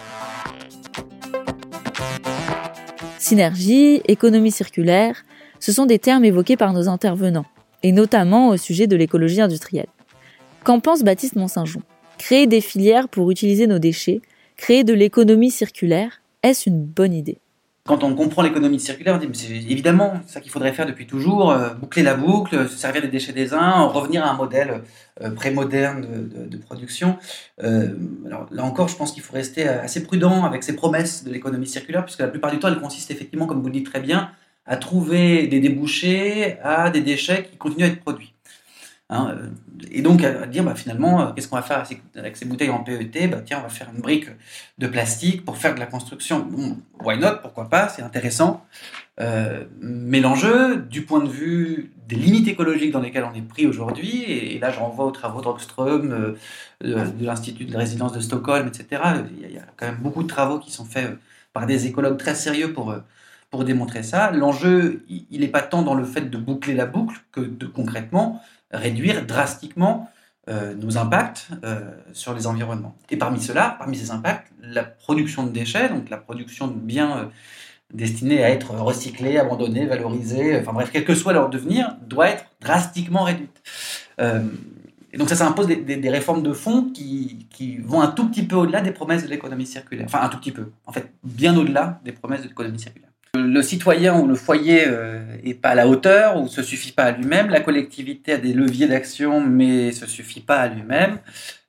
Synergie, 3.19 4.01
économie 4.07 4.51
circulaire, 4.51 5.23
ce 5.59 5.71
sont 5.71 5.85
des 5.85 5.99
termes 5.99 6.25
évoqués 6.25 6.57
par 6.57 6.73
nos 6.73 6.89
intervenants, 6.89 7.45
et 7.83 7.93
notamment 7.93 8.49
au 8.49 8.57
sujet 8.57 8.87
de 8.87 8.97
l'écologie 8.97 9.39
industrielle. 9.39 9.87
Qu'en 10.63 10.79
pense 10.79 11.03
Baptiste 11.03 11.35
Monsaint-Jean 11.35 11.81
Créer 12.17 12.47
des 12.47 12.61
filières 12.61 13.07
pour 13.07 13.31
utiliser 13.31 13.65
nos 13.65 13.79
déchets, 13.79 14.21
créer 14.57 14.83
de 14.83 14.93
l'économie 14.93 15.51
circulaire, 15.51 16.21
est-ce 16.41 16.69
une 16.69 16.83
bonne 16.83 17.13
idée? 17.13 17.39
Quand 17.85 18.05
on 18.05 18.15
comprend 18.15 18.41
l'économie 18.41 18.79
circulaire, 18.79 19.15
on 19.15 19.17
dit, 19.17 19.27
mais 19.27 19.33
c'est 19.33 19.51
évidemment 19.51 20.21
ça 20.25 20.39
qu'il 20.39 20.51
faudrait 20.51 20.71
faire 20.71 20.85
depuis 20.85 21.05
toujours, 21.05 21.51
euh, 21.51 21.73
boucler 21.73 22.01
la 22.01 22.15
boucle, 22.15 22.69
se 22.69 22.77
servir 22.77 23.01
des 23.01 23.09
déchets 23.09 23.33
des 23.33 23.53
uns, 23.53 23.81
revenir 23.83 24.23
à 24.23 24.29
un 24.29 24.35
modèle 24.35 24.83
euh, 25.21 25.31
pré-moderne 25.31 26.01
de, 26.01 26.45
de, 26.45 26.57
production. 26.57 27.17
Euh, 27.61 27.89
alors 28.25 28.47
là 28.51 28.63
encore, 28.63 28.87
je 28.87 28.95
pense 28.95 29.11
qu'il 29.11 29.21
faut 29.21 29.33
rester 29.33 29.67
assez 29.67 30.01
prudent 30.01 30.45
avec 30.45 30.63
ces 30.63 30.75
promesses 30.77 31.25
de 31.25 31.31
l'économie 31.31 31.67
circulaire, 31.67 32.05
puisque 32.05 32.21
la 32.21 32.29
plupart 32.29 32.51
du 32.51 32.59
temps, 32.59 32.69
elle 32.69 32.79
consiste 32.79 33.11
effectivement, 33.11 33.47
comme 33.47 33.59
vous 33.59 33.67
le 33.67 33.73
dites 33.73 33.91
très 33.91 33.99
bien, 33.99 34.31
à 34.65 34.77
trouver 34.77 35.47
des 35.47 35.59
débouchés 35.59 36.57
à 36.63 36.89
des 36.89 37.01
déchets 37.01 37.43
qui 37.51 37.57
continuent 37.57 37.83
à 37.83 37.87
être 37.87 37.99
produits. 37.99 38.32
Hein, 39.13 39.37
euh, 39.37 39.49
et 39.91 40.01
donc 40.01 40.23
à 40.23 40.47
dire 40.47 40.63
bah, 40.63 40.73
finalement, 40.73 41.21
euh, 41.21 41.31
qu'est-ce 41.33 41.47
qu'on 41.47 41.55
va 41.55 41.61
faire 41.61 41.83
avec 42.15 42.35
ces 42.35 42.45
bouteilles 42.45 42.71
en 42.71 42.79
PET? 42.79 43.27
Bah, 43.27 43.41
Tiens, 43.45 43.59
on 43.59 43.61
va 43.61 43.69
faire 43.69 43.87
une 43.95 44.01
brique 44.01 44.25
de 44.79 44.87
plastique 44.87 45.45
pour 45.45 45.57
faire 45.57 45.75
de 45.75 45.79
la 45.79 45.85
construction. 45.85 46.39
Bon, 46.39 46.77
why 47.03 47.19
not? 47.19 47.37
Pourquoi 47.43 47.69
pas? 47.69 47.89
C'est 47.89 48.01
intéressant. 48.01 48.65
Euh, 49.21 49.65
mais 49.79 50.19
l'enjeu, 50.19 50.77
du 50.77 51.03
point 51.03 51.23
de 51.23 51.29
vue 51.29 51.91
des 52.07 52.15
limites 52.15 52.47
écologiques 52.47 52.91
dans 52.91 53.01
lesquelles 53.01 53.27
on 53.31 53.35
est 53.35 53.47
pris 53.47 53.67
aujourd'hui, 53.67 54.23
et, 54.23 54.57
là 54.57 54.71
je 54.71 54.79
renvoie 54.79 55.05
aux 55.05 55.11
travaux 55.11 55.41
d'Rockström, 55.41 56.35
de, 56.81 56.97
l'Institut 57.21 57.65
de 57.65 57.77
résidence 57.77 58.13
de 58.13 58.19
Stockholm, 58.19 58.67
etc., 58.67 59.01
il 59.39 59.51
y, 59.51 59.57
a, 59.59 59.61
quand 59.77 59.85
même 59.85 59.99
beaucoup 60.01 60.23
de 60.23 60.27
travaux 60.27 60.57
qui 60.57 60.71
sont 60.71 60.85
faits 60.85 61.15
par 61.53 61.67
des 61.67 61.85
écologues 61.85 62.17
très 62.17 62.33
sérieux 62.33 62.73
pour, 62.73 62.95
pour 63.53 63.65
démontrer 63.65 64.01
ça. 64.01 64.31
L'enjeu, 64.31 65.05
il 65.07 65.41
n'est 65.41 65.47
pas 65.47 65.61
tant 65.61 65.83
dans 65.83 65.93
le 65.93 66.05
fait 66.05 66.27
de 66.27 66.37
boucler 66.39 66.73
la 66.73 66.87
boucle 66.87 67.17
que 67.31 67.39
de 67.39 67.67
concrètement 67.67 68.41
réduire 68.71 69.27
drastiquement 69.27 70.09
euh, 70.49 70.73
nos 70.73 70.97
impacts 70.97 71.49
euh, 71.63 71.81
sur 72.13 72.33
les 72.33 72.47
environnements. 72.47 72.95
Et 73.11 73.17
parmi 73.17 73.39
cela, 73.39 73.75
parmi 73.77 73.95
ces 73.95 74.09
impacts, 74.09 74.51
la 74.59 74.83
production 74.83 75.43
de 75.43 75.51
déchets, 75.51 75.87
donc 75.87 76.09
la 76.09 76.17
production 76.17 76.65
de 76.65 76.73
biens 76.73 77.15
euh, 77.15 77.25
destinés 77.93 78.43
à 78.43 78.49
être 78.49 78.71
recyclés, 78.71 79.37
abandonnés, 79.37 79.85
valorisés, 79.85 80.59
enfin 80.59 80.73
bref, 80.73 80.89
quel 80.91 81.05
que 81.05 81.13
soit 81.13 81.33
leur 81.33 81.51
devenir, 81.51 81.95
doit 82.07 82.29
être 82.29 82.45
drastiquement 82.59 83.21
réduite. 83.21 83.61
et 84.17 85.17
donc 85.19 85.29
ça, 85.29 85.35
ça 85.35 85.47
impose 85.47 85.67
des, 85.67 86.09
réformes 86.09 86.41
de 86.41 86.53
fond 86.53 86.89
qui, 86.91 87.77
vont 87.83 88.01
un 88.01 88.07
tout 88.07 88.27
petit 88.29 88.47
peu 88.47 88.55
au-delà 88.55 88.81
des 88.81 88.91
promesses 88.91 89.25
de 89.25 89.29
l'économie 89.29 89.67
circulaire. 89.67 90.07
Enfin, 90.07 90.21
un 90.23 90.29
tout 90.29 90.39
petit 90.39 90.51
peu. 90.51 90.71
En 90.87 90.91
fait, 90.91 91.13
bien 91.23 91.55
au-delà 91.55 92.01
des 92.03 92.13
promesses 92.13 92.41
de 92.41 92.47
l'économie 92.47 92.79
circulaire 92.79 93.12
le 93.35 93.61
citoyen 93.63 94.19
ou 94.19 94.27
le 94.27 94.35
foyer 94.35 94.85
n'est 94.85 95.53
euh, 95.53 95.59
pas 95.59 95.69
à 95.69 95.75
la 95.75 95.87
hauteur 95.87 96.39
ou 96.39 96.47
se 96.47 96.61
suffit 96.61 96.91
pas 96.91 97.05
à 97.05 97.11
lui-même. 97.11 97.49
La 97.49 97.61
collectivité 97.61 98.33
a 98.33 98.37
des 98.37 98.53
leviers 98.53 98.87
d'action, 98.87 99.41
mais 99.41 99.91
se 99.91 100.05
suffit 100.05 100.41
pas 100.41 100.57
à 100.57 100.67
lui-même. 100.67 101.17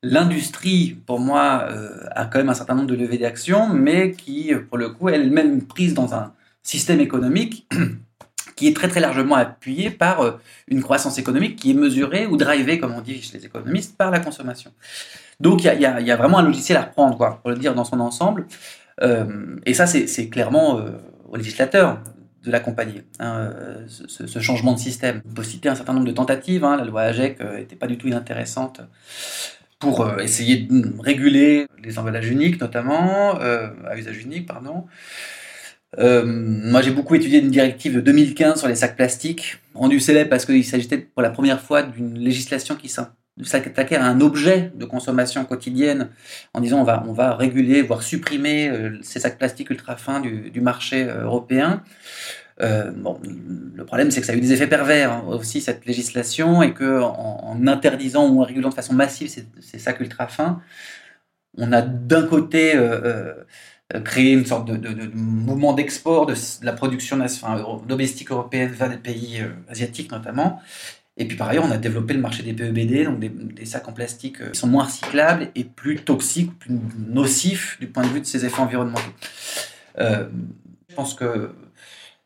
L'industrie, 0.02 0.98
pour 1.06 1.20
moi, 1.20 1.66
euh, 1.70 2.06
a 2.10 2.26
quand 2.26 2.38
même 2.38 2.50
un 2.50 2.54
certain 2.54 2.74
nombre 2.74 2.88
de 2.88 2.94
leviers 2.94 3.18
d'action, 3.18 3.68
mais 3.68 4.12
qui, 4.12 4.52
pour 4.68 4.76
le 4.76 4.90
coup, 4.90 5.08
elle-même 5.08 5.62
prise 5.62 5.94
dans 5.94 6.14
un 6.14 6.34
système 6.62 7.00
économique 7.00 7.66
qui 8.56 8.68
est 8.68 8.76
très 8.76 8.88
très 8.88 9.00
largement 9.00 9.36
appuyé 9.36 9.88
par 9.88 10.20
euh, 10.20 10.32
une 10.68 10.82
croissance 10.82 11.16
économique 11.18 11.56
qui 11.56 11.70
est 11.70 11.74
mesurée 11.74 12.26
ou 12.26 12.36
drivée, 12.36 12.78
comme 12.78 12.92
on 12.92 13.00
dit 13.00 13.22
chez 13.22 13.38
les 13.38 13.46
économistes, 13.46 13.96
par 13.96 14.10
la 14.10 14.20
consommation. 14.20 14.70
Donc 15.40 15.64
il 15.64 15.80
y, 15.80 15.86
a, 15.86 16.16
vraiment 16.16 16.38
un 16.38 16.44
logiciel 16.44 16.76
à 16.76 16.82
reprendre, 16.82 17.38
pour 17.40 17.50
le 17.50 17.56
dire 17.56 17.74
dans 17.74 17.84
son 17.84 18.00
ensemble. 18.00 18.46
et 19.02 19.74
ça, 19.74 19.86
c'est 19.86 20.28
clairement 20.28 20.80
au 21.34 21.36
législateur 21.36 21.98
de 22.44 22.50
l'accompagner, 22.50 23.02
hein, 23.18 23.52
ce, 23.88 24.38
changement 24.38 24.72
de 24.72 24.78
système. 24.78 25.22
On 25.28 25.34
peut 25.34 25.42
citer 25.42 25.68
un 25.68 25.74
certain 25.74 25.94
nombre 25.94 26.06
de 26.06 26.12
tentatives, 26.12 26.64
hein, 26.64 26.76
la 26.76 26.84
loi 26.84 27.02
AGEC 27.02 27.40
n'était 27.40 27.74
euh, 27.74 27.78
pas 27.78 27.86
du 27.86 27.98
tout 27.98 28.06
inintéressante 28.06 28.82
pour 29.78 30.02
euh, 30.02 30.18
essayer 30.18 30.58
de 30.58 30.92
réguler 31.00 31.66
les 31.82 31.98
emballages 31.98 32.28
uniques 32.28 32.60
notamment, 32.60 33.40
euh, 33.40 33.68
à 33.86 33.96
usage 33.96 34.18
unique, 34.18 34.46
pardon. 34.46 34.84
moi, 35.98 36.82
j'ai 36.82 36.90
beaucoup 36.90 37.14
étudié 37.14 37.40
une 37.40 37.50
directive 37.50 37.94
de 37.94 38.00
2015 38.00 38.58
sur 38.58 38.68
les 38.68 38.76
sacs 38.76 38.96
plastiques, 38.96 39.58
rendue 39.74 40.00
célèbre 40.00 40.30
parce 40.30 40.44
qu'il 40.44 40.64
s'agissait 40.64 40.98
pour 40.98 41.22
la 41.22 41.30
première 41.30 41.60
fois 41.60 41.82
d'une 41.82 42.18
législation 42.18 42.76
qui 42.76 42.88
de 43.36 43.44
s'attaquer 43.44 43.96
à 43.96 44.04
un 44.04 44.20
objet 44.20 44.70
de 44.74 44.84
consommation 44.84 45.44
quotidienne 45.44 46.10
en 46.52 46.60
disant 46.60 46.80
on 46.80 46.84
va, 46.84 47.04
on 47.08 47.12
va 47.12 47.34
réguler, 47.34 47.82
voire 47.82 48.02
supprimer 48.02 48.68
euh, 48.68 48.98
ces 49.02 49.18
sacs 49.18 49.38
plastiques 49.38 49.70
ultra 49.70 49.96
fins 49.96 50.20
du, 50.20 50.50
du 50.50 50.60
marché 50.60 51.02
euh, 51.02 51.24
européen. 51.24 51.82
Euh, 52.62 52.92
bon, 52.92 53.20
le 53.74 53.84
problème, 53.84 54.12
c'est 54.12 54.20
que 54.20 54.26
ça 54.26 54.32
a 54.32 54.36
eu 54.36 54.40
des 54.40 54.52
effets 54.52 54.68
pervers 54.68 55.10
hein, 55.10 55.24
aussi, 55.26 55.60
cette 55.60 55.84
législation, 55.86 56.62
et 56.62 56.72
que 56.72 57.00
en, 57.00 57.66
interdisant 57.66 58.28
ou 58.28 58.40
en 58.40 58.44
régulant 58.44 58.68
de 58.68 58.74
façon 58.74 58.94
massive 58.94 59.28
ces, 59.28 59.78
sacs 59.80 59.98
ultra 59.98 60.28
fins, 60.28 60.60
on 61.58 61.72
a 61.72 61.82
d'un 61.82 62.26
côté 62.26 62.74
créé 64.04 64.32
une 64.32 64.46
sorte 64.46 64.70
de, 64.70 65.10
mouvement 65.14 65.72
d'export 65.72 66.26
de, 66.26 66.34
la 66.62 66.72
production 66.72 67.18
domestique 67.86 68.30
européenne 68.30 68.70
vers 68.70 68.90
des 68.90 68.98
pays 68.98 69.42
asiatiques 69.68 70.12
notamment, 70.12 70.60
et 71.16 71.26
puis 71.26 71.36
par 71.36 71.48
ailleurs, 71.48 71.64
on 71.64 71.70
a 71.70 71.76
développé 71.76 72.12
le 72.12 72.20
marché 72.20 72.42
des 72.42 72.52
PEBD, 72.52 73.04
donc 73.04 73.20
des, 73.20 73.66
sacs 73.66 73.86
en 73.88 73.92
plastique 73.92 74.40
euh, 74.40 74.50
qui 74.50 74.58
sont 74.58 74.66
moins 74.66 74.84
recyclables 74.84 75.50
et 75.54 75.62
plus 75.62 75.96
toxiques, 75.98 76.58
plus 76.58 76.76
nocifs 76.98 77.78
du 77.78 77.86
point 77.86 78.02
de 78.02 78.08
vue 78.08 78.20
de 78.20 78.26
ses 78.26 78.44
effets 78.44 78.60
environnementaux. 78.60 79.12
Euh, 80.00 80.26
je 80.88 80.94
pense 80.96 81.14
que 81.14 81.54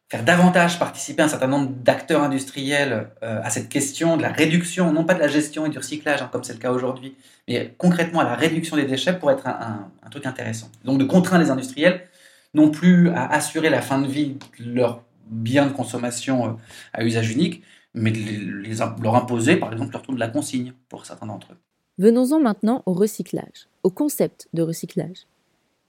faire 0.09 0.25
davantage 0.25 0.79
participer 0.79 1.23
un 1.23 1.29
certain 1.29 1.49
nombre 1.49 1.71
d'acteurs 1.71 2.23
industriels 2.23 3.11
euh, 3.23 3.43
à 3.43 3.51
cette 3.51 3.69
question 3.69 4.17
de 4.17 4.23
la 4.23 4.33
réduction, 4.33 4.91
non 4.91 5.05
pas 5.05 5.13
de 5.13 5.21
la 5.21 5.29
gestion 5.29 5.67
et 5.67 5.69
du 5.69 5.77
recyclage, 5.77 6.23
hein, 6.23 6.31
comme 6.33 6.43
c'est 6.43 6.55
le 6.55 6.59
cas 6.59 6.73
aujourd'hui, 6.73 7.15
mais 7.47 7.75
concrètement 7.77 8.21
à 8.21 8.25
la 8.25 8.37
réduction 8.37 8.77
des 8.77 8.87
déchets 8.87 9.19
pourrait 9.19 9.35
être 9.35 9.47
un, 9.47 9.91
un, 10.03 10.09
truc 10.09 10.25
intéressant. 10.25 10.71
Donc 10.85 10.99
de 10.99 11.05
contraindre 11.05 11.45
les 11.45 11.51
industriels 11.51 12.07
non 12.55 12.71
plus 12.71 13.11
à 13.11 13.31
assurer 13.31 13.69
la 13.69 13.83
fin 13.83 14.01
de 14.01 14.07
vie 14.07 14.39
de 14.59 14.75
leurs 14.75 15.03
biens 15.27 15.67
de 15.67 15.73
consommation 15.73 16.57
à 16.95 17.05
usage 17.05 17.31
unique, 17.31 17.63
mais 17.95 18.11
les, 18.11 18.75
leur 19.03 19.17
imposer, 19.17 19.57
par 19.57 19.73
exemple, 19.73 19.93
le 19.93 19.99
retour 19.99 20.15
de 20.15 20.21
la 20.21 20.29
consigne 20.29 20.73
pour 20.89 21.07
certains 21.07 21.27
d'entre 21.27 21.53
eux. 21.53 21.57
Venons-en 21.99 22.41
maintenant 22.41 22.83
au 22.87 22.93
recyclage, 22.93 23.69
au 23.83 23.91
concept 23.91 24.49
de 24.53 24.63
recyclage. 24.63 25.27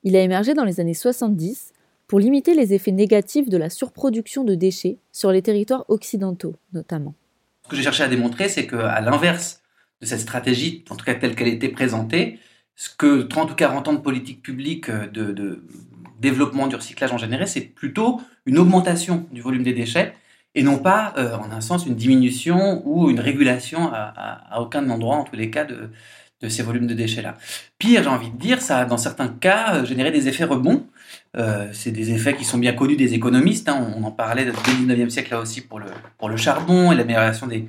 Il 0.03 0.15
a 0.15 0.21
émergé 0.21 0.53
dans 0.53 0.63
les 0.63 0.79
années 0.79 0.93
70 0.93 1.73
pour 2.07 2.19
limiter 2.19 2.55
les 2.55 2.73
effets 2.73 2.91
négatifs 2.91 3.49
de 3.49 3.57
la 3.57 3.69
surproduction 3.69 4.43
de 4.43 4.55
déchets 4.55 4.97
sur 5.11 5.31
les 5.31 5.43
territoires 5.43 5.85
occidentaux, 5.87 6.55
notamment. 6.73 7.13
Ce 7.63 7.69
que 7.69 7.75
j'ai 7.75 7.83
cherché 7.83 8.01
à 8.01 8.07
démontrer, 8.07 8.49
c'est 8.49 8.65
qu'à 8.65 8.99
l'inverse 9.01 9.61
de 10.01 10.07
cette 10.07 10.21
stratégie, 10.21 10.83
en 10.89 10.95
tout 10.95 11.05
cas 11.05 11.13
telle 11.13 11.35
qu'elle 11.35 11.49
était 11.49 11.69
présentée, 11.69 12.39
ce 12.75 12.89
que 12.89 13.21
30 13.21 13.51
ou 13.51 13.55
40 13.55 13.87
ans 13.89 13.93
de 13.93 13.99
politique 13.99 14.41
publique 14.41 14.89
de, 14.89 15.31
de 15.31 15.63
développement 16.19 16.67
du 16.67 16.75
recyclage 16.75 17.11
en 17.11 17.17
général, 17.17 17.47
c'est 17.47 17.61
plutôt 17.61 18.21
une 18.45 18.57
augmentation 18.57 19.27
du 19.31 19.41
volume 19.41 19.63
des 19.63 19.73
déchets 19.73 20.15
et 20.55 20.63
non 20.63 20.79
pas, 20.79 21.13
euh, 21.17 21.35
en 21.35 21.51
un 21.51 21.61
sens, 21.61 21.85
une 21.85 21.95
diminution 21.95 22.81
ou 22.85 23.09
une 23.09 23.19
régulation 23.19 23.91
à, 23.93 24.59
aucun 24.59 24.89
endroit, 24.89 25.17
en 25.17 25.23
tous 25.23 25.35
les 25.35 25.49
cas, 25.49 25.63
de, 25.63 25.91
de 26.41 26.49
ces 26.49 26.63
volumes 26.63 26.87
de 26.87 26.93
déchets-là. 26.93 27.35
Pire, 27.77 28.03
j'ai 28.03 28.09
envie 28.09 28.31
de 28.31 28.37
dire, 28.37 28.61
ça 28.61 28.79
a 28.79 28.85
dans 28.85 28.97
certains 28.97 29.27
cas 29.27 29.75
euh, 29.75 29.85
généré 29.85 30.11
des 30.11 30.27
effets 30.27 30.45
rebonds. 30.45 30.87
Euh, 31.37 31.69
c'est 31.73 31.91
des 31.91 32.11
effets 32.11 32.35
qui 32.35 32.45
sont 32.45 32.57
bien 32.57 32.73
connus 32.73 32.95
des 32.95 33.13
économistes. 33.13 33.69
Hein. 33.69 33.93
On, 33.95 34.03
en 34.03 34.11
parlait 34.11 34.45
dès 34.45 34.51
le 34.51 34.57
19e 34.57 35.09
siècle 35.09 35.31
là 35.31 35.39
aussi 35.39 35.61
pour 35.61 35.79
le, 35.79 35.87
pour 36.17 36.29
le 36.29 36.37
charbon 36.37 36.91
et 36.91 36.95
l'amélioration 36.95 37.47
des, 37.47 37.67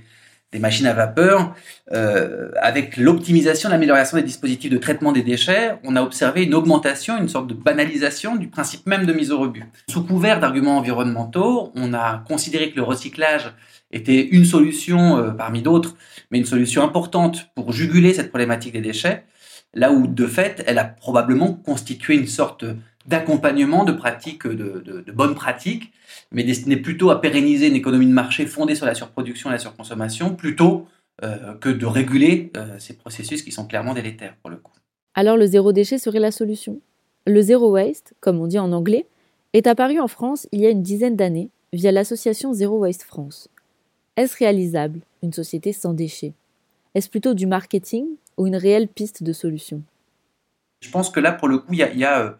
des 0.52 0.58
machines 0.58 0.86
à 0.86 0.92
vapeur, 0.92 1.54
euh, 1.92 2.50
avec 2.60 2.96
l'optimisation, 2.96 3.68
l'amélioration 3.68 4.16
des 4.16 4.24
dispositifs 4.24 4.70
de 4.70 4.78
traitement 4.78 5.12
des 5.12 5.22
déchets, 5.22 5.76
on 5.84 5.94
a 5.94 6.02
observé 6.02 6.42
une 6.42 6.54
augmentation, 6.54 7.16
une 7.18 7.28
sorte 7.28 7.46
de 7.46 7.54
banalisation 7.54 8.34
du 8.34 8.48
principe 8.48 8.86
même 8.86 9.06
de 9.06 9.12
mise 9.12 9.30
au 9.30 9.38
rebut. 9.38 9.64
Sous 9.88 10.04
couvert 10.04 10.40
d'arguments 10.40 10.78
environnementaux, 10.78 11.70
on 11.76 11.94
a 11.94 12.24
considéré 12.26 12.70
que 12.70 12.76
le 12.76 12.82
recyclage 12.82 13.54
était 13.92 14.20
une 14.20 14.44
solution 14.44 15.18
euh, 15.18 15.30
parmi 15.30 15.62
d'autres, 15.62 15.96
mais 16.30 16.38
une 16.38 16.46
solution 16.46 16.82
importante 16.82 17.50
pour 17.54 17.72
juguler 17.72 18.12
cette 18.12 18.30
problématique 18.30 18.72
des 18.72 18.80
déchets, 18.80 19.24
là 19.74 19.92
où 19.92 20.08
de 20.08 20.26
fait, 20.26 20.64
elle 20.66 20.78
a 20.78 20.84
probablement 20.84 21.52
constitué 21.52 22.16
une 22.16 22.26
sorte 22.26 22.64
d'accompagnement 23.06 23.84
de 23.84 23.92
pratiques, 23.92 24.46
de, 24.46 25.04
bonnes 25.12 25.34
pratiques, 25.34 25.92
mais 26.32 26.44
destiné 26.44 26.76
plutôt 26.76 27.10
à 27.10 27.20
pérenniser 27.20 27.68
une 27.68 27.76
économie 27.76 28.06
de 28.06 28.12
marché 28.12 28.46
fondée 28.46 28.74
sur 28.74 28.86
la 28.86 28.94
surproduction 28.94 29.50
et 29.50 29.52
la 29.52 29.58
surconsommation, 29.58 30.34
plutôt 30.34 30.86
que 31.60 31.68
de 31.68 31.86
réguler 31.86 32.52
ces 32.78 32.94
processus 32.96 33.42
qui 33.42 33.52
sont 33.52 33.66
clairement 33.66 33.94
délétères 33.94 34.36
pour 34.42 34.50
le 34.50 34.56
coup. 34.56 34.72
Alors 35.14 35.36
le 35.36 35.46
zéro 35.46 35.72
déchet 35.72 35.98
serait 35.98 36.20
la 36.20 36.30
solution 36.30 36.78
Le 37.26 37.42
zéro 37.42 37.72
waste, 37.72 38.14
comme 38.20 38.40
on 38.40 38.46
dit 38.46 38.58
en 38.58 38.72
anglais, 38.72 39.06
est 39.52 39.66
apparu 39.66 39.98
en 39.98 40.08
France 40.08 40.46
il 40.52 40.60
y 40.60 40.66
a 40.66 40.70
une 40.70 40.82
dizaine 40.82 41.16
d'années 41.16 41.50
via 41.72 41.92
l'association 41.92 42.52
Zero 42.52 42.78
Waste 42.78 43.02
France. 43.02 43.48
Est-ce 44.16 44.36
réalisable, 44.36 45.00
une 45.22 45.32
société 45.32 45.72
sans 45.72 45.92
déchets? 45.92 46.32
Est-ce 46.94 47.08
plutôt 47.08 47.34
du 47.34 47.46
marketing 47.46 48.06
ou 48.36 48.46
une 48.46 48.56
réelle 48.56 48.88
piste 48.88 49.22
de 49.22 49.32
solution? 49.32 49.82
Je 50.80 50.90
pense 50.90 51.10
que 51.10 51.20
là, 51.20 51.32
pour 51.32 51.48
le 51.48 51.58
coup, 51.58 51.72
il 51.72 51.78
y 51.78 52.04
a, 52.04 52.20
euh, 52.20 52.30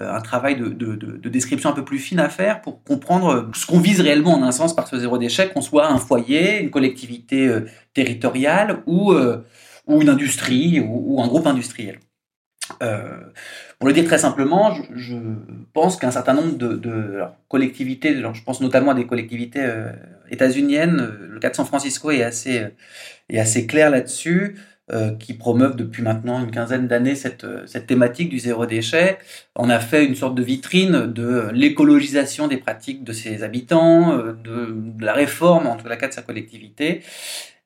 un 0.00 0.20
travail 0.20 0.56
de, 0.56 1.28
description 1.28 1.70
un 1.70 1.72
peu 1.72 1.84
plus 1.84 1.98
fine 1.98 2.20
à 2.20 2.28
faire 2.28 2.60
pour 2.60 2.82
comprendre 2.84 3.50
ce 3.54 3.66
qu'on 3.66 3.80
vise 3.80 4.00
réellement 4.00 4.34
en 4.34 4.42
un 4.42 4.52
sens 4.52 4.76
par 4.76 4.86
ce 4.88 4.98
zéro 4.98 5.18
déchet, 5.18 5.48
qu'on 5.48 5.62
soit 5.62 5.88
un 5.88 5.98
foyer, 5.98 6.60
une 6.60 6.70
collectivité 6.70 7.48
euh, 7.48 7.66
territoriale 7.94 8.82
ou, 8.86 9.12
euh, 9.12 9.44
une 9.88 10.08
industrie 10.08 10.80
ou 10.80 11.22
un 11.22 11.28
groupe 11.28 11.46
industriel. 11.46 12.00
Euh, 12.82 13.20
pour 13.78 13.88
le 13.88 13.94
dire 13.94 14.04
très 14.04 14.18
simplement, 14.18 14.74
je, 14.94 15.16
pense 15.72 15.96
qu'un 15.96 16.10
certain 16.10 16.34
nombre 16.34 16.56
de, 16.56 17.22
collectivités, 17.48 18.16
je 18.16 18.42
pense 18.42 18.60
notamment 18.60 18.92
à 18.92 18.94
des 18.94 19.06
collectivités 19.06 19.62
euh, 19.62 19.92
états-uniennes, 20.30 21.00
euh, 21.00 21.28
le 21.30 21.38
cas 21.38 21.50
de 21.50 21.54
San 21.54 21.66
Francisco 21.66 22.10
est 22.10 22.22
assez 22.22 23.66
clair 23.66 23.90
là-dessus, 23.90 24.56
qui 25.18 25.34
promeuvent 25.34 25.74
depuis 25.74 26.04
maintenant 26.04 26.38
une 26.44 26.52
quinzaine 26.52 26.86
d'années 26.86 27.16
cette, 27.16 27.44
cette 27.66 27.88
thématique 27.88 28.28
du 28.28 28.38
zéro 28.38 28.66
déchet. 28.66 29.18
On 29.56 29.68
a 29.68 29.80
fait 29.80 30.04
une 30.04 30.14
sorte 30.14 30.36
de 30.36 30.44
vitrine 30.44 31.12
de 31.12 31.48
l'écologisation 31.52 32.46
des 32.46 32.56
pratiques 32.56 33.02
de 33.02 33.12
ses 33.12 33.42
habitants, 33.42 34.16
de, 34.16 34.76
la 35.00 35.12
réforme, 35.12 35.66
en 35.66 35.76
tout 35.76 35.88
cas 35.88 36.06
de 36.06 36.12
sa 36.12 36.22
collectivité, 36.22 37.02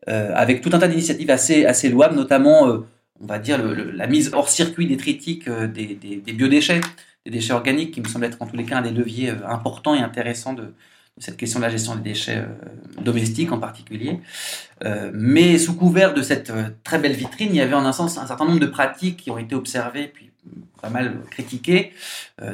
avec 0.07 0.63
tout 0.63 0.71
un 0.73 0.79
tas 0.79 0.89
d'initiatives 0.89 1.31
assez, 1.31 1.67
assez 1.67 1.91
louables, 1.91 2.17
notamment 2.17 2.85
on 3.21 3.27
va 3.27 3.39
dire, 3.39 3.59
la 3.63 4.07
mise 4.07 4.31
hors 4.33 4.49
circuit 4.49 4.87
des 4.87 4.97
tritiques 4.97 5.49
euh, 5.49 5.67
des, 5.67 5.95
biodéchets, 6.33 6.81
des 7.27 7.31
déchets 7.31 7.53
organiques, 7.53 7.93
qui 7.93 8.01
me 8.01 8.09
semble 8.09 8.25
être 8.25 8.41
en 8.41 8.47
tous 8.47 8.57
les 8.57 8.65
cas 8.65 8.79
un 8.79 8.83
des 8.83 8.91
leviers 8.91 9.31
euh, 9.31 9.47
importants 9.47 9.95
et 9.95 10.01
intéressants 10.01 10.55
de, 10.55 10.73
cette 11.21 11.37
question 11.37 11.61
de 11.61 11.65
la 11.65 11.71
gestion 11.71 11.95
des 11.95 12.03
déchets 12.03 12.39
euh, 12.39 13.03
domestiques 13.03 13.53
en 13.53 13.59
particulier. 13.59 14.21
mais 15.13 15.59
sous 15.59 15.77
couvert 15.77 16.15
de 16.15 16.23
cette 16.23 16.53
très 16.85 16.99
belle 16.99 17.13
vitrine, 17.13 17.51
il 17.51 17.57
y 17.57 17.61
avait 17.61 17.75
en 17.75 17.85
un 17.85 17.93
sens 17.93 18.19
un 18.19 18.27
certain 18.27 18.47
nombre 18.47 18.61
de 18.61 18.67
pratiques 18.67 19.19
qui 19.19 19.31
ont 19.31 19.39
été 19.39 19.55
observées, 19.55 20.09
puis 20.09 20.31
pas 20.81 20.89
mal 20.89 21.21
critiquées, 21.31 21.93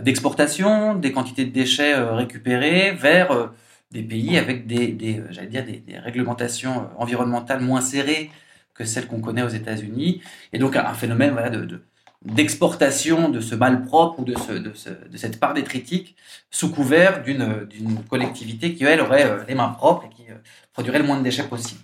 d'exportation, 0.02 0.96
des 0.96 1.12
quantités 1.12 1.44
de 1.44 1.52
déchets 1.52 1.94
récupérés 1.94 2.90
vers 2.90 3.52
des 3.92 4.02
pays 4.02 4.36
avec 4.36 4.66
des, 4.66 4.88
des 4.88 5.22
dire, 5.48 5.64
des, 5.64 5.98
réglementations 5.98 6.88
environnementales 6.98 7.60
moins 7.60 7.80
serrées 7.80 8.30
que 8.74 8.84
celle 8.84 9.06
qu'on 9.06 9.20
connaît 9.20 9.42
aux 9.42 9.48
États-Unis. 9.48 10.20
Et 10.52 10.58
donc 10.58 10.76
un 10.76 10.94
phénomène 10.94 11.30
voilà, 11.30 11.50
de, 11.50 11.82
d'exportation 12.24 13.28
de 13.28 13.40
ce 13.40 13.54
malpropre 13.54 14.20
ou 14.20 14.24
de, 14.24 14.34
ce, 14.36 14.52
de, 14.52 14.72
ce, 14.74 14.88
de, 14.88 15.16
cette 15.16 15.38
part 15.38 15.54
détritique 15.54 16.16
sous 16.50 16.70
couvert 16.70 17.22
d'une, 17.22 17.68
collectivité 18.08 18.74
qui, 18.74 18.84
elle, 18.84 19.00
aurait 19.00 19.26
euh, 19.26 19.44
les 19.46 19.54
mains 19.54 19.68
propres 19.68 20.06
et 20.06 20.08
qui 20.08 20.30
euh, 20.30 20.34
produirait 20.72 20.98
le 20.98 21.04
moins 21.04 21.18
de 21.18 21.22
déchets 21.22 21.44
possible. 21.44 21.80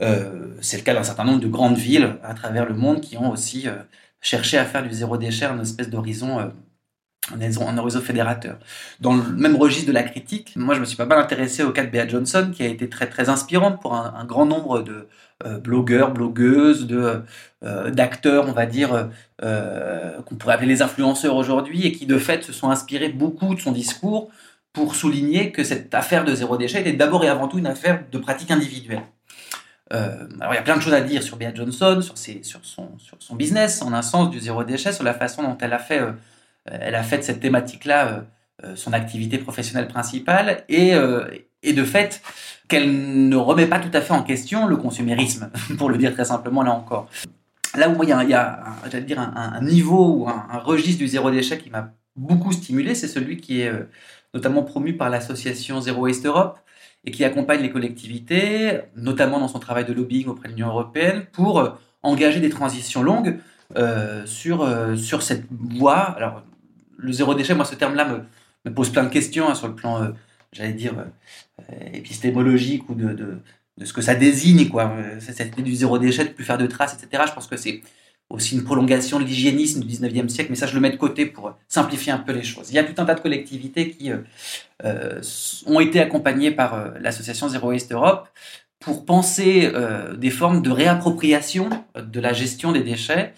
Euh, 0.00 0.54
c'est 0.60 0.78
le 0.78 0.82
cas 0.82 0.94
d'un 0.94 1.02
certain 1.02 1.24
nombre 1.24 1.40
de 1.40 1.48
grandes 1.48 1.78
villes 1.78 2.16
à 2.22 2.34
travers 2.34 2.66
le 2.66 2.74
monde 2.74 3.00
qui 3.00 3.16
ont 3.16 3.30
aussi 3.30 3.66
cherché 4.20 4.58
à 4.58 4.64
faire 4.64 4.82
du 4.82 4.92
zéro 4.92 5.16
déchet 5.16 5.46
une 5.46 5.60
espèce 5.60 5.90
d'horizon 5.90 6.52
un 7.34 7.78
horizon 7.78 8.00
fédérateur. 8.00 8.58
Dans 9.00 9.14
le 9.14 9.22
même 9.22 9.56
registre 9.56 9.88
de 9.88 9.92
la 9.92 10.02
critique, 10.02 10.54
moi 10.56 10.74
je 10.74 10.80
me 10.80 10.84
suis 10.84 10.96
pas 10.96 11.06
mal 11.06 11.18
intéressé 11.18 11.62
au 11.62 11.70
cas 11.70 11.84
de 11.84 11.90
Bea 11.90 12.06
Johnson, 12.08 12.50
qui 12.54 12.62
a 12.62 12.66
été 12.66 12.88
très 12.88 13.06
très 13.06 13.28
inspirante 13.28 13.80
pour 13.80 13.94
un, 13.94 14.24
grand 14.24 14.46
nombre 14.46 14.82
de 14.82 15.08
euh, 15.44 15.58
blogueurs, 15.58 16.12
blogueuses, 16.12 16.86
de 16.86 17.22
euh, 17.64 17.90
d'acteurs, 17.90 18.46
on 18.48 18.52
va 18.52 18.66
dire, 18.66 19.10
euh, 19.42 20.20
qu'on 20.22 20.36
pourrait 20.36 20.54
appeler 20.54 20.68
les 20.68 20.82
influenceurs 20.82 21.36
aujourd'hui, 21.36 21.86
et 21.86 21.92
qui 21.92 22.06
de 22.06 22.18
fait 22.18 22.42
se 22.42 22.52
sont 22.52 22.70
inspirés 22.70 23.08
beaucoup 23.08 23.54
de 23.54 23.60
son 23.60 23.72
discours 23.72 24.30
pour 24.72 24.94
souligner 24.94 25.52
que 25.52 25.64
cette 25.64 25.94
affaire 25.94 26.24
de 26.24 26.34
zéro 26.34 26.56
déchet 26.56 26.80
était 26.80 26.92
d'abord 26.92 27.24
et 27.24 27.28
avant 27.28 27.48
tout 27.48 27.58
une 27.58 27.66
affaire 27.66 28.04
de 28.10 28.18
pratique 28.18 28.50
individuelle. 28.50 29.02
alors 29.90 30.52
il 30.52 30.56
y 30.56 30.58
a 30.58 30.62
plein 30.62 30.76
de 30.76 30.82
choses 30.82 30.92
à 30.92 31.00
dire 31.00 31.22
sur 31.22 31.36
Bea 31.36 31.54
Johnson, 31.54 32.00
sur, 32.02 32.18
ses, 32.18 32.42
sur, 32.42 32.60
son, 32.62 32.98
sur 32.98 33.16
son 33.18 33.34
business, 33.34 33.82
en 33.82 33.92
un 33.92 34.02
sens 34.02 34.30
du 34.30 34.38
zéro 34.38 34.62
déchet, 34.62 34.92
sur 34.92 35.04
la 35.04 35.14
façon 35.14 35.42
dont 35.42 35.56
elle 35.60 35.72
a 35.72 35.78
fait 35.78 36.02
elle 36.70 36.94
a 36.94 37.02
fait 37.02 37.18
de 37.18 37.22
cette 37.22 37.40
thématique-là 37.40 38.08
euh, 38.08 38.20
euh, 38.64 38.76
son 38.76 38.92
activité 38.92 39.38
professionnelle 39.38 39.88
principale 39.88 40.64
et, 40.68 40.92
et 41.62 41.72
de 41.72 41.84
fait 41.84 42.20
qu'elle 42.66 43.28
ne 43.28 43.36
remet 43.36 43.66
pas 43.66 43.78
tout 43.78 43.90
à 43.92 44.00
fait 44.00 44.12
en 44.12 44.22
question 44.22 44.66
le 44.66 44.76
consumérisme, 44.76 45.50
pour 45.78 45.90
le 45.90 45.98
dire 45.98 46.12
très 46.12 46.24
simplement 46.24 46.62
là 46.62 46.72
encore. 46.72 47.08
Là 47.76 47.88
où 47.88 48.02
il 48.02 48.08
y 48.08 48.12
a, 48.12 48.64
j'allais 48.90 49.04
dire 49.04 49.20
un, 49.20 49.60
niveau 49.62 50.06
ou 50.14 50.28
un, 50.28 50.58
registre 50.58 50.98
du 50.98 51.06
zéro 51.06 51.30
déchet 51.30 51.58
qui 51.58 51.70
m'a 51.70 51.92
beaucoup 52.16 52.52
stimulé, 52.52 52.94
c'est 52.94 53.08
celui 53.08 53.36
qui 53.36 53.60
est 53.60 53.72
notamment 54.34 54.62
promu 54.62 54.96
par 54.96 55.10
l'association 55.10 55.80
Zero 55.80 56.02
Waste 56.02 56.26
Europe 56.26 56.58
et 57.04 57.10
qui 57.10 57.24
accompagne 57.24 57.60
les 57.60 57.70
collectivités, 57.70 58.80
notamment 58.96 59.38
dans 59.38 59.48
son 59.48 59.58
travail 59.58 59.84
de 59.84 59.92
lobbying 59.92 60.26
auprès 60.26 60.48
de 60.48 60.54
l'Union 60.54 60.68
européenne, 60.68 61.26
pour 61.30 61.78
engager 62.02 62.40
des 62.40 62.50
transitions 62.50 63.02
longues 63.02 63.38
sur, 64.24 64.66
sur 64.96 65.22
cette 65.22 65.44
voie. 65.50 65.98
Alors, 65.98 66.42
le 66.98 67.12
zéro 67.12 67.34
déchet, 67.34 67.54
moi, 67.54 67.64
ce 67.64 67.74
terme-là 67.74 68.04
me, 68.64 68.70
pose 68.74 68.90
plein 68.90 69.04
de 69.04 69.08
questions 69.08 69.48
hein, 69.48 69.54
sur 69.54 69.68
le 69.68 69.74
plan, 69.74 70.02
euh, 70.02 70.08
j'allais 70.52 70.72
dire, 70.72 70.94
euh, 70.98 71.62
épistémologique 71.94 72.88
ou 72.90 72.94
de, 72.94 73.40
ce 73.82 73.92
que 73.92 74.02
ça 74.02 74.14
désigne, 74.14 74.68
quoi. 74.68 74.90
Euh, 74.90 75.18
cette 75.20 75.52
idée 75.54 75.62
du 75.62 75.74
zéro 75.74 75.98
déchet, 75.98 76.24
de 76.24 76.30
plus 76.30 76.44
faire 76.44 76.58
de 76.58 76.66
traces, 76.66 76.98
etc. 77.00 77.22
Je 77.28 77.32
pense 77.32 77.46
que 77.46 77.56
c'est 77.56 77.80
aussi 78.28 78.56
une 78.56 78.64
prolongation 78.64 79.18
de 79.18 79.24
l'hygiénisme 79.24 79.80
du 79.80 79.86
19e 79.86 80.28
siècle, 80.28 80.50
mais 80.50 80.56
ça, 80.56 80.66
je 80.66 80.74
le 80.74 80.80
mets 80.80 80.90
de 80.90 80.96
côté 80.96 81.24
pour 81.24 81.56
simplifier 81.66 82.12
un 82.12 82.18
peu 82.18 82.32
les 82.32 82.42
choses. 82.42 82.68
Il 82.70 82.74
y 82.74 82.78
a 82.78 82.84
tout 82.84 83.00
un 83.00 83.06
tas 83.06 83.14
de 83.14 83.20
collectivités 83.20 83.90
qui 83.90 84.10
ont 85.64 85.80
été 85.80 85.98
accompagnées 85.98 86.50
par 86.50 86.92
l'association 87.00 87.48
Zero 87.48 87.70
Waste 87.70 87.90
Europe 87.90 88.28
pour 88.80 89.06
penser 89.06 89.72
des 90.18 90.28
formes 90.28 90.60
de 90.60 90.70
réappropriation 90.70 91.70
de 91.96 92.20
la 92.20 92.34
gestion 92.34 92.72
des 92.72 92.82
déchets 92.82 93.32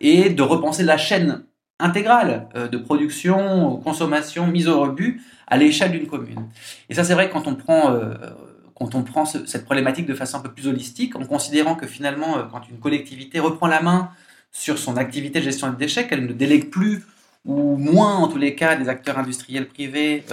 et 0.00 0.30
de 0.30 0.42
repenser 0.42 0.82
la 0.82 0.98
chaîne 0.98 1.44
intégrale 1.78 2.48
euh, 2.54 2.68
de 2.68 2.78
production, 2.78 3.76
consommation, 3.78 4.46
mise 4.46 4.68
au 4.68 4.80
rebut 4.80 5.22
à 5.46 5.56
l'échelle 5.56 5.92
d'une 5.92 6.06
commune. 6.06 6.48
Et 6.88 6.94
ça, 6.94 7.04
c'est 7.04 7.14
vrai 7.14 7.30
quand 7.30 7.46
on 7.46 7.54
prend, 7.54 7.92
euh, 7.92 8.14
quand 8.74 8.94
on 8.94 9.02
prend 9.02 9.24
cette 9.26 9.64
problématique 9.64 10.06
de 10.06 10.14
façon 10.14 10.38
un 10.38 10.40
peu 10.40 10.52
plus 10.52 10.66
holistique, 10.66 11.16
en 11.16 11.24
considérant 11.24 11.74
que 11.74 11.86
finalement, 11.86 12.38
euh, 12.38 12.42
quand 12.50 12.68
une 12.70 12.78
collectivité 12.78 13.40
reprend 13.40 13.66
la 13.66 13.82
main 13.82 14.10
sur 14.52 14.78
son 14.78 14.96
activité 14.96 15.40
de 15.40 15.44
gestion 15.44 15.70
des 15.70 15.76
déchets, 15.76 16.06
qu'elle 16.06 16.26
ne 16.26 16.32
délègue 16.32 16.70
plus 16.70 17.04
ou 17.44 17.76
moins 17.76 18.16
en 18.16 18.28
tous 18.28 18.38
les 18.38 18.54
cas 18.56 18.74
des 18.74 18.88
acteurs 18.88 19.18
industriels 19.18 19.68
privés 19.68 20.24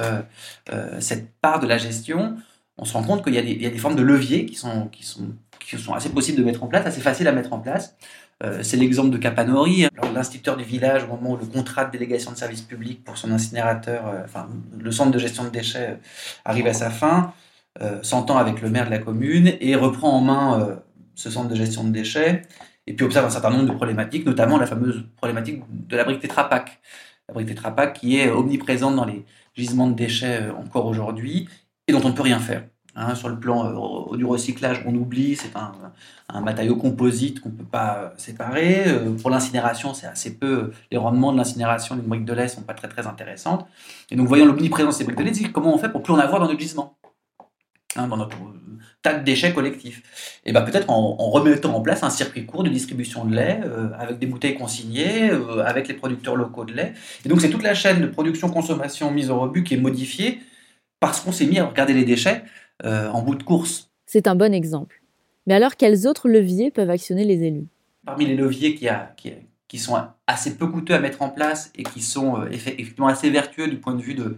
cette 0.99 1.29
part 1.41 1.59
de 1.59 1.67
la 1.67 1.77
gestion, 1.77 2.37
on 2.77 2.85
se 2.85 2.93
rend 2.93 3.03
compte 3.03 3.23
qu'il 3.23 3.35
y, 3.35 3.37
y, 3.37 3.65
a 3.67 3.69
des 3.69 3.77
formes 3.77 3.95
de 3.95 4.01
leviers 4.01 4.47
qui 4.47 4.55
sont, 4.55 4.87
qui, 4.87 5.05
sont, 5.05 5.27
qui 5.59 5.77
sont 5.77 5.93
assez 5.93 6.09
possibles 6.09 6.39
de 6.39 6.43
mettre 6.43 6.63
en 6.63 6.67
place, 6.67 6.85
assez 6.87 7.01
faciles 7.01 7.27
à 7.27 7.31
mettre 7.31 7.53
en 7.53 7.59
place. 7.59 7.95
Euh, 8.43 8.61
c'est 8.61 8.77
l'exemple 8.77 9.09
de 9.09 9.17
Capanori, 9.17 9.87
l'instituteur 10.13 10.57
du 10.57 10.63
village, 10.63 11.03
au 11.05 11.07
moment 11.07 11.31
où 11.31 11.37
le 11.37 11.45
contrat 11.45 11.85
de 11.85 11.91
délégation 11.91 12.31
de 12.31 12.37
service 12.37 12.61
public 12.61 13.03
pour 13.03 13.17
son 13.17 13.31
incinérateur, 13.31 14.07
euh, 14.07 14.21
enfin 14.25 14.49
le 14.77 14.91
centre 14.91 15.11
de 15.11 15.19
gestion 15.19 15.45
de 15.45 15.49
déchets 15.49 15.91
euh, 15.91 15.95
arrive 16.45 16.67
à 16.67 16.73
sa 16.73 16.89
fin, 16.89 17.33
s'entend 18.03 18.37
avec 18.37 18.61
le 18.61 18.69
maire 18.69 18.85
de 18.85 18.91
la 18.91 18.99
commune 18.99 19.53
et 19.59 19.75
reprend 19.75 20.11
en 20.11 20.21
main 20.21 20.77
ce 21.15 21.31
centre 21.31 21.49
de 21.49 21.55
gestion 21.55 21.83
de 21.83 21.89
déchets, 21.89 22.43
et 22.85 22.93
puis 22.93 23.03
observe 23.03 23.25
un 23.25 23.31
certain 23.31 23.49
nombre 23.49 23.65
de 23.65 23.71
problématiques, 23.71 24.27
notamment 24.27 24.59
la 24.59 24.67
fameuse 24.67 25.03
problématique 25.17 25.63
de 25.69 25.97
la 25.97 26.03
brique 26.03 26.19
Tetra 26.19 26.47
La 26.51 27.33
brique 27.33 27.47
Tetra 27.47 27.87
qui 27.87 28.19
est 28.19 28.29
omniprésente 28.29 28.95
dans 28.95 29.05
les 29.05 29.25
gisements 29.55 29.87
de 29.87 29.95
déchets 29.95 30.51
encore 30.51 30.85
aujourd'hui 30.85 31.49
et 31.87 31.93
dont 31.93 32.01
on 32.03 32.09
ne 32.09 32.13
peut 32.13 32.21
rien 32.21 32.37
faire. 32.37 32.63
Hein, 32.95 33.15
sur 33.15 33.27
le 33.27 33.39
plan 33.39 34.11
euh, 34.11 34.17
du 34.17 34.23
recyclage, 34.23 34.83
on 34.85 34.93
oublie, 34.93 35.35
c'est 35.35 35.55
un, 35.55 36.41
matériau 36.41 36.75
composite 36.75 37.39
qu'on 37.39 37.49
ne 37.49 37.55
peut 37.55 37.63
pas 37.63 37.97
euh, 37.97 38.09
séparer. 38.17 38.83
Euh, 38.87 39.15
pour 39.19 39.31
l'incinération, 39.31 39.95
c'est 39.95 40.05
assez 40.05 40.37
peu. 40.37 40.71
Les 40.91 40.97
rendements 40.97 41.31
de 41.31 41.37
l'incinération 41.37 41.95
d'une 41.95 42.05
brique 42.05 42.25
de 42.25 42.33
lait 42.33 42.43
ne 42.43 42.49
sont 42.49 42.61
pas 42.61 42.75
très 42.75 42.87
très 42.87 43.07
intéressantes. 43.07 43.65
Et 44.11 44.15
donc, 44.15 44.27
voyant 44.27 44.45
l'omniprésence 44.45 44.99
des 44.99 45.05
briques 45.05 45.17
de 45.17 45.23
lait, 45.23 45.49
comment 45.51 45.73
on 45.73 45.79
fait 45.79 45.89
pour 45.89 46.03
plus 46.03 46.13
en 46.13 46.19
avoir 46.19 46.39
dans 46.39 46.45
notre 46.45 46.59
gisement 46.59 46.95
hein, 47.95 48.07
Dans 48.07 48.17
notre 48.17 48.37
tas 49.01 49.15
de 49.15 49.23
déchets 49.23 49.53
collectifs. 49.53 50.39
Et 50.45 50.51
bien 50.51 50.61
peut-être 50.61 50.91
en, 50.91 51.15
remettant 51.15 51.75
en 51.75 51.81
place 51.81 52.03
un 52.03 52.11
circuit 52.11 52.45
court 52.45 52.63
de 52.63 52.69
distribution 52.69 53.25
de 53.25 53.35
lait 53.35 53.59
avec 53.97 54.19
des 54.19 54.27
bouteilles 54.27 54.55
consignées, 54.55 55.31
avec 55.65 55.87
les 55.87 55.93
producteurs 55.93 56.35
locaux 56.35 56.63
de 56.63 56.73
lait. 56.73 56.93
Et 57.25 57.29
donc, 57.29 57.41
c'est 57.41 57.49
toute 57.49 57.63
la 57.63 57.73
chaîne 57.73 58.01
de 58.01 58.07
production, 58.07 58.49
consommation, 58.49 59.11
mise 59.11 59.29
au 59.29 59.39
rebut 59.39 59.63
qui 59.63 59.73
est 59.73 59.77
modifiée 59.77 60.41
parce 61.03 61.19
qu'on 61.19 61.33
s'est 61.33 61.47
mis 61.47 61.59
à 61.59 61.65
regarder 61.65 61.93
les 61.93 62.05
déchets 62.05 62.43
euh, 62.85 63.09
en 63.09 63.21
bout 63.21 63.35
de 63.35 63.43
course. 63.43 63.89
C'est 64.05 64.27
un 64.27 64.35
bon 64.35 64.53
exemple. 64.53 65.01
Mais 65.47 65.53
alors, 65.53 65.75
quels 65.75 66.07
autres 66.07 66.29
leviers 66.29 66.71
peuvent 66.71 66.89
actionner 66.89 67.25
les 67.25 67.43
élus? 67.43 67.67
Parmi 68.05 68.25
les 68.25 68.35
leviers 68.35 68.75
qui, 68.75 68.87
a, 68.87 69.13
qui, 69.67 69.77
sont 69.77 69.97
assez 70.27 70.55
peu 70.55 70.67
coûteux 70.67 70.93
à 70.93 70.99
mettre 70.99 71.21
en 71.21 71.29
place 71.29 71.71
et 71.75 71.83
qui 71.83 72.01
sont 72.01 72.37
euh, 72.37 72.47
effectivement 72.51 73.07
assez 73.07 73.29
vertueux 73.29 73.67
du 73.67 73.77
point 73.77 73.95
de 73.95 74.01
vue 74.01 74.13
de, 74.13 74.37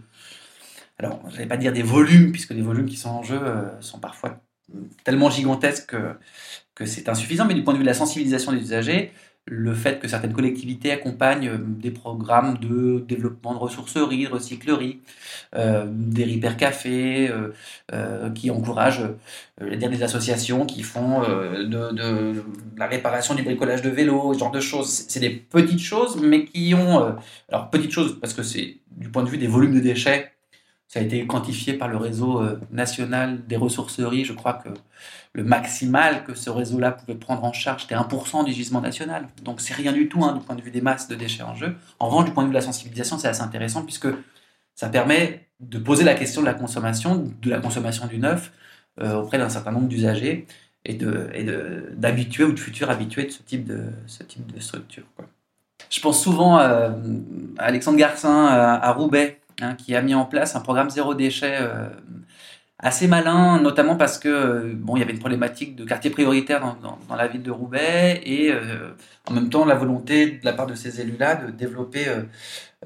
alors 0.97 1.19
je 1.29 1.37
vais 1.37 1.45
pas 1.45 1.57
dire 1.57 1.73
des 1.73 1.83
volumes, 1.83 2.31
puisque 2.31 2.51
les 2.51 2.61
volumes 2.61 2.85
qui 2.85 2.95
sont 2.95 3.09
en 3.09 3.23
jeu 3.23 3.39
euh, 3.41 3.69
sont 3.81 3.99
parfois 3.99 4.39
tellement 5.03 5.29
gigantesque 5.29 5.87
que, 5.87 6.15
que 6.73 6.85
c'est 6.85 7.09
insuffisant, 7.09 7.45
mais 7.45 7.53
du 7.53 7.63
point 7.63 7.73
de 7.73 7.79
vue 7.79 7.83
de 7.83 7.89
la 7.89 7.93
sensibilisation 7.93 8.51
des 8.51 8.59
usagers, 8.59 9.11
le 9.47 9.75
fait 9.75 9.99
que 9.99 10.07
certaines 10.07 10.33
collectivités 10.33 10.91
accompagnent 10.91 11.49
euh, 11.49 11.57
des 11.59 11.91
programmes 11.91 12.57
de 12.57 13.03
développement 13.07 13.53
de 13.53 13.59
ressourcerie, 13.59 14.25
de 14.25 14.31
recyclerie, 14.31 15.01
euh, 15.55 15.85
des 15.87 16.25
repair 16.25 16.57
cafés, 16.57 17.29
euh, 17.29 17.53
euh, 17.93 18.31
qui 18.31 18.49
encouragent 18.49 19.07
euh, 19.61 19.75
des 19.75 20.03
associations 20.03 20.65
qui 20.65 20.81
font 20.81 21.23
euh, 21.23 21.63
de, 21.63 21.95
de, 21.95 22.43
la 22.77 22.87
réparation 22.87 23.35
du 23.35 23.43
bricolage 23.43 23.83
de 23.83 23.89
vélo, 23.89 24.33
ce 24.33 24.39
genre 24.39 24.51
de 24.51 24.59
choses. 24.59 25.05
C'est 25.07 25.19
des 25.19 25.29
petites 25.29 25.79
choses, 25.81 26.19
mais 26.21 26.45
qui 26.45 26.73
ont... 26.73 27.15
Alors, 27.49 27.69
petites 27.69 27.91
choses, 27.91 28.19
parce 28.19 28.33
que 28.33 28.41
c'est 28.41 28.77
du 28.91 29.09
point 29.09 29.23
de 29.23 29.29
vue 29.29 29.37
des 29.37 29.47
volumes 29.47 29.75
de 29.75 29.79
déchets, 29.79 30.34
ça 30.95 31.01
a 31.01 31.03
été 31.03 31.27
quantifié 31.27 31.73
par 31.73 31.89
le 31.89 31.97
réseau 31.97 32.39
euh, 32.39 32.57
national 32.71 33.45
des 33.47 33.57
ressourceries. 33.57 34.23
Je 34.23 34.31
crois 34.31 34.53
que 34.53 34.69
le 35.33 35.43
maximal 35.43 36.23
que 36.23 36.33
ce 36.35 36.49
réseau-là 36.49 36.93
pouvait 36.93 37.15
prendre 37.15 37.43
en 37.43 37.51
charge, 37.51 37.81
c'était 37.81 37.95
1% 37.95 38.45
du 38.45 38.53
gisement 38.53 38.79
national. 38.79 39.27
Donc 39.43 39.59
c'est 39.59 39.73
rien 39.73 39.91
du 39.91 40.07
tout 40.07 40.23
hein, 40.23 40.31
du 40.31 40.39
point 40.39 40.55
de 40.55 40.61
vue 40.61 40.71
des 40.71 40.79
masses 40.79 41.09
de 41.09 41.15
déchets 41.15 41.43
en 41.43 41.53
jeu. 41.53 41.75
En 41.99 42.07
revanche, 42.07 42.27
du 42.27 42.31
point 42.31 42.43
de 42.43 42.47
vue 42.47 42.53
de 42.53 42.57
la 42.57 42.63
sensibilisation, 42.63 43.17
c'est 43.17 43.27
assez 43.27 43.41
intéressant 43.41 43.83
puisque 43.83 44.07
ça 44.73 44.87
permet 44.87 45.45
de 45.59 45.79
poser 45.79 46.05
la 46.05 46.13
question 46.13 46.39
de 46.39 46.45
la 46.45 46.53
consommation, 46.53 47.29
de 47.41 47.49
la 47.49 47.59
consommation 47.59 48.07
du 48.07 48.17
neuf 48.17 48.53
euh, 49.01 49.15
auprès 49.15 49.37
d'un 49.37 49.49
certain 49.49 49.73
nombre 49.73 49.89
d'usagers 49.89 50.47
et 50.85 50.93
de 50.93 51.29
et 51.33 51.45
d'habitués 51.91 52.45
ou 52.45 52.53
de 52.53 52.59
futurs 52.59 52.89
habitués 52.89 53.25
de 53.25 53.31
ce 53.31 53.43
type 53.43 53.65
de, 53.65 53.83
ce 54.07 54.23
type 54.23 54.49
de 54.49 54.61
structure. 54.61 55.03
Je 55.89 55.99
pense 55.99 56.23
souvent 56.23 56.55
à, 56.55 56.95
à 57.57 57.65
Alexandre 57.65 57.97
Garcin 57.97 58.45
à 58.45 58.91
Roubaix, 58.93 59.41
hein, 59.61 59.75
qui 59.75 59.95
a 59.95 60.01
mis 60.01 60.15
en 60.15 60.25
place 60.25 60.55
un 60.55 60.61
programme 60.61 60.89
zéro 60.89 61.13
déchet 61.13 61.57
euh, 61.59 61.89
assez 62.79 63.07
malin, 63.07 63.61
notamment 63.61 63.95
parce 63.95 64.17
que 64.17 64.73
bon, 64.73 64.95
il 64.95 64.99
y 64.99 65.03
avait 65.03 65.13
une 65.13 65.19
problématique 65.19 65.75
de 65.75 65.85
quartier 65.85 66.11
prioritaire 66.11 66.77
dans, 66.81 67.15
la 67.15 67.27
ville 67.27 67.41
de 67.41 67.51
Roubaix 67.51 68.21
et 68.23 68.51
euh, 68.51 68.91
en 69.27 69.33
même 69.33 69.49
temps 69.49 69.65
la 69.65 69.75
volonté 69.75 70.31
de 70.31 70.45
la 70.45 70.53
part 70.53 70.67
de 70.67 70.75
ces 70.75 70.99
élus-là 71.01 71.35
de 71.35 71.51
développer 71.51 72.07
euh, 72.07 72.23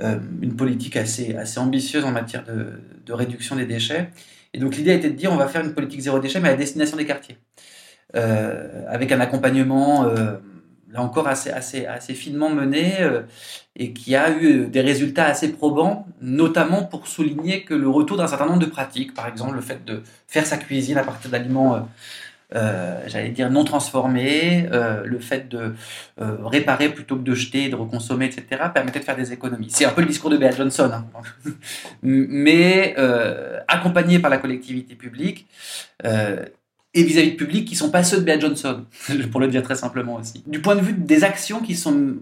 euh, 0.01 0.17
une 0.41 0.55
politique 0.55 0.95
assez, 0.95 1.36
assez 1.36 1.60
ambitieuse 1.60 2.05
en 2.05 2.12
matière 2.12 2.45
de, 2.45 2.82
de 3.05 3.13
réduction 3.13 3.55
des 3.55 3.65
déchets. 3.65 4.12
Et 4.53 4.60
donc 4.60 4.75
l'idée 4.75 4.93
était 4.93 5.10
de 5.10 5.15
dire 5.15 5.32
on 5.32 5.38
va 5.38 5.47
faire 5.47 5.63
une 5.63 5.73
politique 5.73 6.01
zéro 6.01 6.19
déchet 6.19 6.39
mais 6.39 6.49
à 6.49 6.55
destination 6.55 6.95
des 6.95 7.05
quartiers, 7.05 7.38
euh, 8.15 8.86
avec 8.88 9.12
un 9.12 9.19
accompagnement 9.19 10.05
euh, 10.05 10.38
là 10.91 11.02
encore 11.02 11.28
assez, 11.28 11.52
finement 12.13 12.49
mené 12.49 13.02
euh, 13.02 13.21
et 13.75 13.93
qui 13.93 14.15
a 14.15 14.32
eu 14.32 14.67
des 14.67 14.82
résultats 14.82 15.25
assez 15.25 15.52
probants, 15.52 16.08
notamment 16.21 16.84
pour 16.84 17.08
souligner 17.08 17.63
que 17.63 17.73
le 17.73 17.88
retour 17.88 18.17
d'un 18.17 18.28
certain 18.28 18.45
nombre 18.45 18.60
de 18.60 18.65
pratiques, 18.65 19.13
par 19.13 19.28
exemple 19.28 19.56
le 19.56 19.62
fait 19.62 19.86
de 19.86 20.02
faire 20.28 20.45
sa 20.45 20.58
cuisine 20.58 20.97
à 20.97 21.04
partir 21.04 21.30
d'aliments, 21.32 21.75
euh, 21.75 21.80
euh, 22.56 23.04
j'allais 23.06 23.30
dire, 23.30 23.52
non 23.52 23.63
transformés, 23.63 24.67
euh, 24.71 25.04
le 25.06 25.19
fait 25.19 25.47
de 25.49 25.75
euh, 26.19 26.38
réparer 26.43 26.89
plutôt 26.89 27.15
que 27.15 27.21
de 27.21 27.36
jeter, 27.36 27.69
de 27.69 27.75
reconsommer, 27.75 28.25
etc., 28.25 28.63
permettait 28.73 28.99
de 28.99 29.06
faire 29.06 29.15
des 29.15 29.32
économies. 29.32 29.69
C'est 29.69 29.86
un 29.86 29.91
peu 29.91 30.02
le 30.02 30.08
discours 30.08 30.32
de 30.32 30.38
Béat 30.38 30.52
Johnson, 30.52 30.91
hein. 30.91 31.06
mais 32.02 32.95
euh, 32.97 33.60
accompagné 33.67 34.19
par 34.19 34.32
la 34.32 34.39
collectivité 34.39 34.95
publique 34.95 35.47
euh, 36.06 36.43
et 36.93 37.04
vis-à-vis 37.04 37.32
de 37.32 37.36
publics 37.36 37.67
qui 37.67 37.75
sont 37.75 37.91
pas 37.91 38.04
ceux 38.04 38.17
de 38.17 38.23
Béat 38.23 38.39
Johnson, 38.39 38.86
pour 39.32 39.39
le 39.39 39.47
dire 39.47 39.63
très 39.63 39.75
simplement 39.75 40.15
aussi. 40.15 40.43
Du 40.47 40.62
point 40.62 40.75
de 40.75 40.82
vue 40.82 40.93
des 40.93 41.23
actions 41.23 41.60
qui 41.62 41.75
sont, 41.75 42.15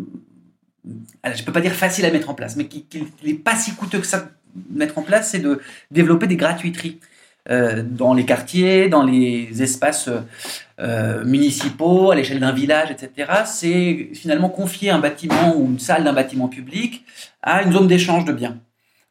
alors, 1.24 1.38
je 1.38 1.44
peux 1.44 1.52
pas 1.52 1.62
dire 1.62 1.74
facile 1.74 2.06
à 2.06 2.12
mettre 2.12 2.30
en 2.30 2.34
place, 2.34 2.56
mais 2.56 2.68
qui 2.68 2.86
n'est 3.24 3.34
pas 3.34 3.56
si 3.56 3.74
coûteux 3.74 4.00
que 4.00 4.08
ça 4.08 4.30
de 4.56 4.78
mettre 4.78 4.98
en 4.98 5.04
place, 5.04 5.30
c'est 5.32 5.40
de 5.40 5.60
développer 5.92 6.26
des 6.28 6.36
gratuiteries 6.36 7.00
euh, 7.50 7.84
dans 7.84 8.14
les 8.14 8.26
quartiers, 8.26 8.90
dans 8.90 9.04
les 9.04 9.62
espaces 9.62 10.10
euh, 10.80 11.24
municipaux, 11.24 12.12
à 12.12 12.16
l'échelle 12.16 12.40
d'un 12.40 12.52
village, 12.52 12.90
etc. 12.92 13.32
C'est 13.46 14.10
finalement 14.14 14.50
confier 14.50 14.90
un 14.90 15.00
bâtiment 15.00 15.56
ou 15.56 15.66
une 15.66 15.80
salle 15.80 16.04
d'un 16.04 16.14
bâtiment 16.14 16.48
public 16.48 17.06
à 17.42 17.64
une 17.64 17.72
zone 17.72 17.88
d'échange 17.88 18.26
de 18.26 18.34
biens. 18.34 18.58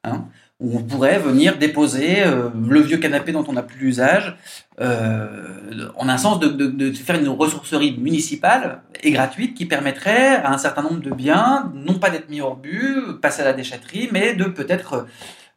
Hein 0.04 0.26
où 0.58 0.78
on 0.78 0.82
pourrait 0.82 1.18
venir 1.18 1.58
déposer 1.58 2.22
euh, 2.22 2.48
le 2.66 2.80
vieux 2.80 2.96
canapé 2.96 3.32
dont 3.32 3.44
on 3.46 3.52
n'a 3.52 3.62
plus 3.62 3.78
l'usage, 3.78 4.36
euh, 4.80 5.88
en 5.96 6.08
un 6.08 6.16
sens 6.16 6.40
de, 6.40 6.92
faire 6.92 7.20
une 7.20 7.28
ressourcerie 7.28 7.96
municipale 7.98 8.80
et 9.02 9.10
gratuite 9.10 9.54
qui 9.54 9.66
permettrait 9.66 10.36
à 10.36 10.52
un 10.52 10.58
certain 10.58 10.82
nombre 10.82 11.00
de 11.00 11.10
biens, 11.10 11.70
non 11.74 11.98
pas 11.98 12.08
d'être 12.08 12.30
mis 12.30 12.40
hors 12.40 12.56
but, 12.56 13.20
passer 13.20 13.42
à 13.42 13.44
la 13.44 13.52
déchetterie, 13.52 14.08
mais 14.12 14.34
de 14.34 14.44
peut-être 14.44 15.06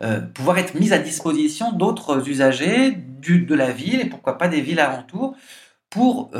euh, 0.01 0.19
pouvoir 0.19 0.57
être 0.57 0.77
mis 0.77 0.91
à 0.91 0.97
disposition 0.97 1.71
d'autres 1.71 2.27
usagers 2.27 2.91
de 2.91 3.55
la 3.55 3.71
ville 3.71 4.01
et 4.01 4.05
pourquoi 4.05 4.37
pas 4.37 4.47
des 4.47 4.61
villes 4.61 4.79
alentours 4.79 5.35
pour 5.89 6.31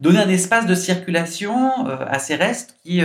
donner 0.00 0.18
un 0.18 0.28
espace 0.28 0.66
de 0.66 0.74
circulation 0.74 1.86
à 1.86 2.18
ces 2.18 2.34
restes 2.34 2.76
qui, 2.82 3.02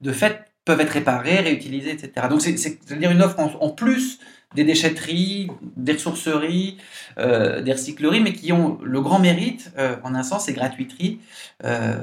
de 0.00 0.12
fait, 0.12 0.44
peuvent 0.64 0.80
être 0.80 0.90
réparés, 0.90 1.40
réutilisés, 1.40 1.90
etc. 1.90 2.26
Donc, 2.28 2.40
c'est-à-dire 2.40 3.10
une 3.10 3.22
offre 3.22 3.38
en, 3.38 3.70
plus 3.70 4.18
des 4.54 4.64
déchetteries, 4.64 5.50
des 5.76 5.92
ressourceries, 5.92 6.78
euh, 7.18 7.60
des 7.60 7.72
recycleries, 7.72 8.20
mais 8.20 8.32
qui 8.32 8.52
ont 8.52 8.78
le 8.82 9.00
grand 9.00 9.18
mérite, 9.18 9.72
euh, 9.78 9.96
en 10.04 10.14
un 10.14 10.22
sens, 10.22 10.46
ces 10.46 10.52
gratuiteries, 10.52 11.20
euh, 11.64 11.96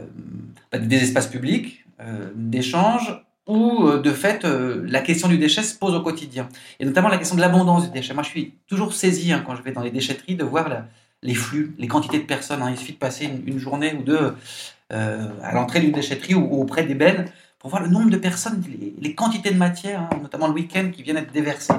des 0.78 1.04
espaces 1.04 1.28
publics, 1.28 1.86
d'échange, 2.34 3.24
où, 3.46 3.88
de 3.92 4.12
fait, 4.12 4.44
la 4.44 5.02
question 5.02 5.28
du 5.28 5.38
déchet 5.38 5.62
se 5.62 5.76
pose 5.76 5.94
au 5.94 6.02
quotidien. 6.02 6.50
Et 6.80 6.86
notamment 6.86 7.10
la 7.10 7.20
question 7.20 7.36
de 7.36 7.42
l'abondance 7.42 7.84
du 7.84 7.92
déchet. 7.92 8.16
Moi, 8.16 8.24
je 8.24 8.30
suis 8.30 8.56
toujours 8.68 8.96
saisi, 8.96 9.32
hein, 9.32 9.44
quand 9.46 9.56
je 9.56 9.62
vais 9.62 9.72
dans 9.72 9.84
les 9.84 9.92
déchetteries, 9.92 10.34
de 10.34 10.44
voir 10.44 10.68
les 11.22 11.36
flux, 11.36 11.76
les 11.78 11.88
quantités 11.88 12.18
de 12.18 12.24
personnes. 12.24 12.64
Hein. 12.64 12.72
Il 12.72 12.78
suffit 12.78 12.94
de 12.94 12.98
passer 12.98 13.26
une, 13.26 13.44
une 13.46 13.60
journée 13.60 13.94
ou 13.94 14.02
deux 14.02 14.34
à 14.90 15.54
l'entrée 15.54 15.80
d'une 15.80 15.92
déchetterie 15.92 16.34
ou, 16.34 16.44
ou 16.44 16.64
auprès 16.64 16.86
des 16.86 16.96
bennes 16.96 17.28
pour 17.62 17.70
voir 17.70 17.84
le 17.84 17.90
nombre 17.90 18.10
de 18.10 18.18
personnes, 18.18 18.64
les, 19.00 19.14
quantités 19.14 19.52
de 19.52 19.58
matière, 19.58 20.02
hein, 20.02 20.20
notamment 20.20 20.48
le 20.48 20.54
week-end, 20.54 20.90
qui 20.92 21.04
viennent 21.04 21.18
être 21.18 21.32
déversées. 21.32 21.76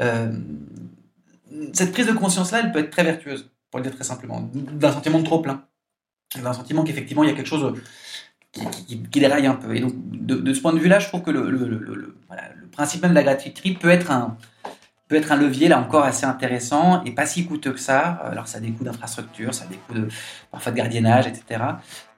Euh, 0.00 0.32
cette 1.74 1.92
prise 1.92 2.06
de 2.06 2.12
conscience-là, 2.12 2.60
elle 2.64 2.72
peut 2.72 2.78
être 2.78 2.88
très 2.88 3.04
vertueuse, 3.04 3.50
pour 3.70 3.80
le 3.80 3.84
dire 3.84 3.94
très 3.94 4.04
simplement, 4.04 4.40
d'un 4.54 4.90
sentiment 4.90 5.18
de 5.18 5.24
trop 5.24 5.40
plein, 5.40 5.66
d'un 6.42 6.54
sentiment 6.54 6.82
qu'effectivement 6.82 7.24
il 7.24 7.28
y 7.28 7.32
a 7.32 7.36
quelque 7.36 7.46
chose 7.46 7.74
qui, 8.52 8.96
déraille 8.96 9.46
un 9.46 9.54
peu. 9.54 9.76
Et 9.76 9.80
donc, 9.80 9.92
de, 9.96 10.54
ce 10.54 10.60
point 10.62 10.72
de 10.72 10.78
vue-là, 10.78 10.98
je 10.98 11.08
trouve 11.08 11.20
que 11.20 11.30
le, 11.30 12.16
principe 12.72 13.02
même 13.02 13.10
de 13.10 13.16
la 13.16 13.22
gratuiterie 13.22 13.74
peut 13.74 13.90
être 13.90 14.10
un 14.10 14.38
être 15.14 15.30
un 15.30 15.36
levier 15.36 15.68
là 15.68 15.78
encore 15.78 16.04
assez 16.04 16.24
intéressant 16.24 17.04
et 17.04 17.10
pas 17.10 17.26
si 17.26 17.44
coûteux 17.44 17.72
que 17.72 17.80
ça. 17.80 18.00
Alors 18.24 18.48
ça 18.48 18.56
a 18.56 18.60
des 18.62 18.70
coûts 18.70 18.84
d'infrastructure, 18.84 19.52
ça 19.52 19.64
a 19.64 19.66
des 19.66 19.76
coûts 19.76 20.08
parfois 20.50 20.72
de 20.72 20.76
gardiennage, 20.78 21.26
etc. 21.26 21.62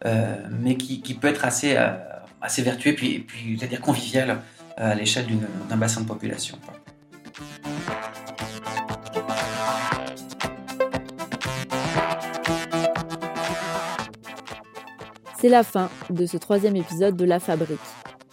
Euh, 0.04 0.37
mais 0.48 0.76
qui, 0.76 1.00
qui, 1.00 1.14
peut 1.14 1.26
être 1.26 1.44
assez 1.44 1.74
euh, 1.76 1.90
assez 2.44 2.62
vertueux 2.62 2.90
et 2.90 3.18
puis, 3.20 3.57
c'est-à-dire 3.59 3.80
convivial 3.80 4.30
euh, 4.30 4.92
à 4.92 4.94
l'échelle 4.94 5.26
d'un 5.68 5.76
bassin 5.76 6.02
de 6.02 6.07
population. 6.07 6.59
C'est 15.40 15.48
la 15.48 15.62
fin 15.62 15.90
de 16.11 16.26
ce 16.26 16.37
troisième 16.37 16.76
épisode 16.76 17.16
de 17.16 17.24
La 17.24 17.38
Fabrique. 17.40 17.78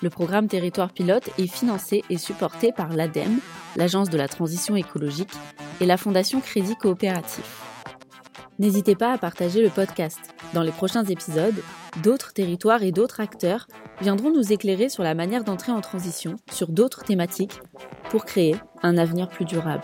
Le 0.02 0.10
programme 0.10 0.48
Territoire 0.48 0.92
Pilote 0.92 1.30
est 1.38 1.48
financé 1.48 2.04
et 2.10 2.18
supporté 2.18 2.72
par 2.72 2.90
l'ADEME, 2.90 3.40
l'Agence 3.76 4.10
de 4.10 4.18
la 4.18 4.28
transition 4.28 4.76
écologique, 4.76 5.34
et 5.80 5.86
la 5.86 5.98
Fondation 5.98 6.42
Crédit 6.42 6.76
Coopératif. 6.76 7.71
N'hésitez 8.62 8.94
pas 8.94 9.12
à 9.12 9.18
partager 9.18 9.64
le 9.64 9.72
podcast. 9.72 10.20
Dans 10.54 10.62
les 10.62 10.72
prochains 10.72 11.04
épisodes, 11.06 11.64
d'autres 12.04 12.32
territoires 12.32 12.84
et 12.84 12.92
d'autres 12.92 13.20
acteurs 13.20 13.66
viendront 14.02 14.30
nous 14.30 14.54
éclairer 14.54 14.88
sur 14.88 15.02
la 15.02 15.16
manière 15.16 15.44
d'entrer 15.44 15.72
en 15.72 15.82
transition 15.82 16.36
sur 16.52 16.68
d'autres 16.68 17.04
thématiques 17.04 17.60
pour 18.12 18.24
créer 18.24 18.56
un 18.84 19.00
avenir 19.00 19.30
plus 19.30 19.46
durable. 19.46 19.82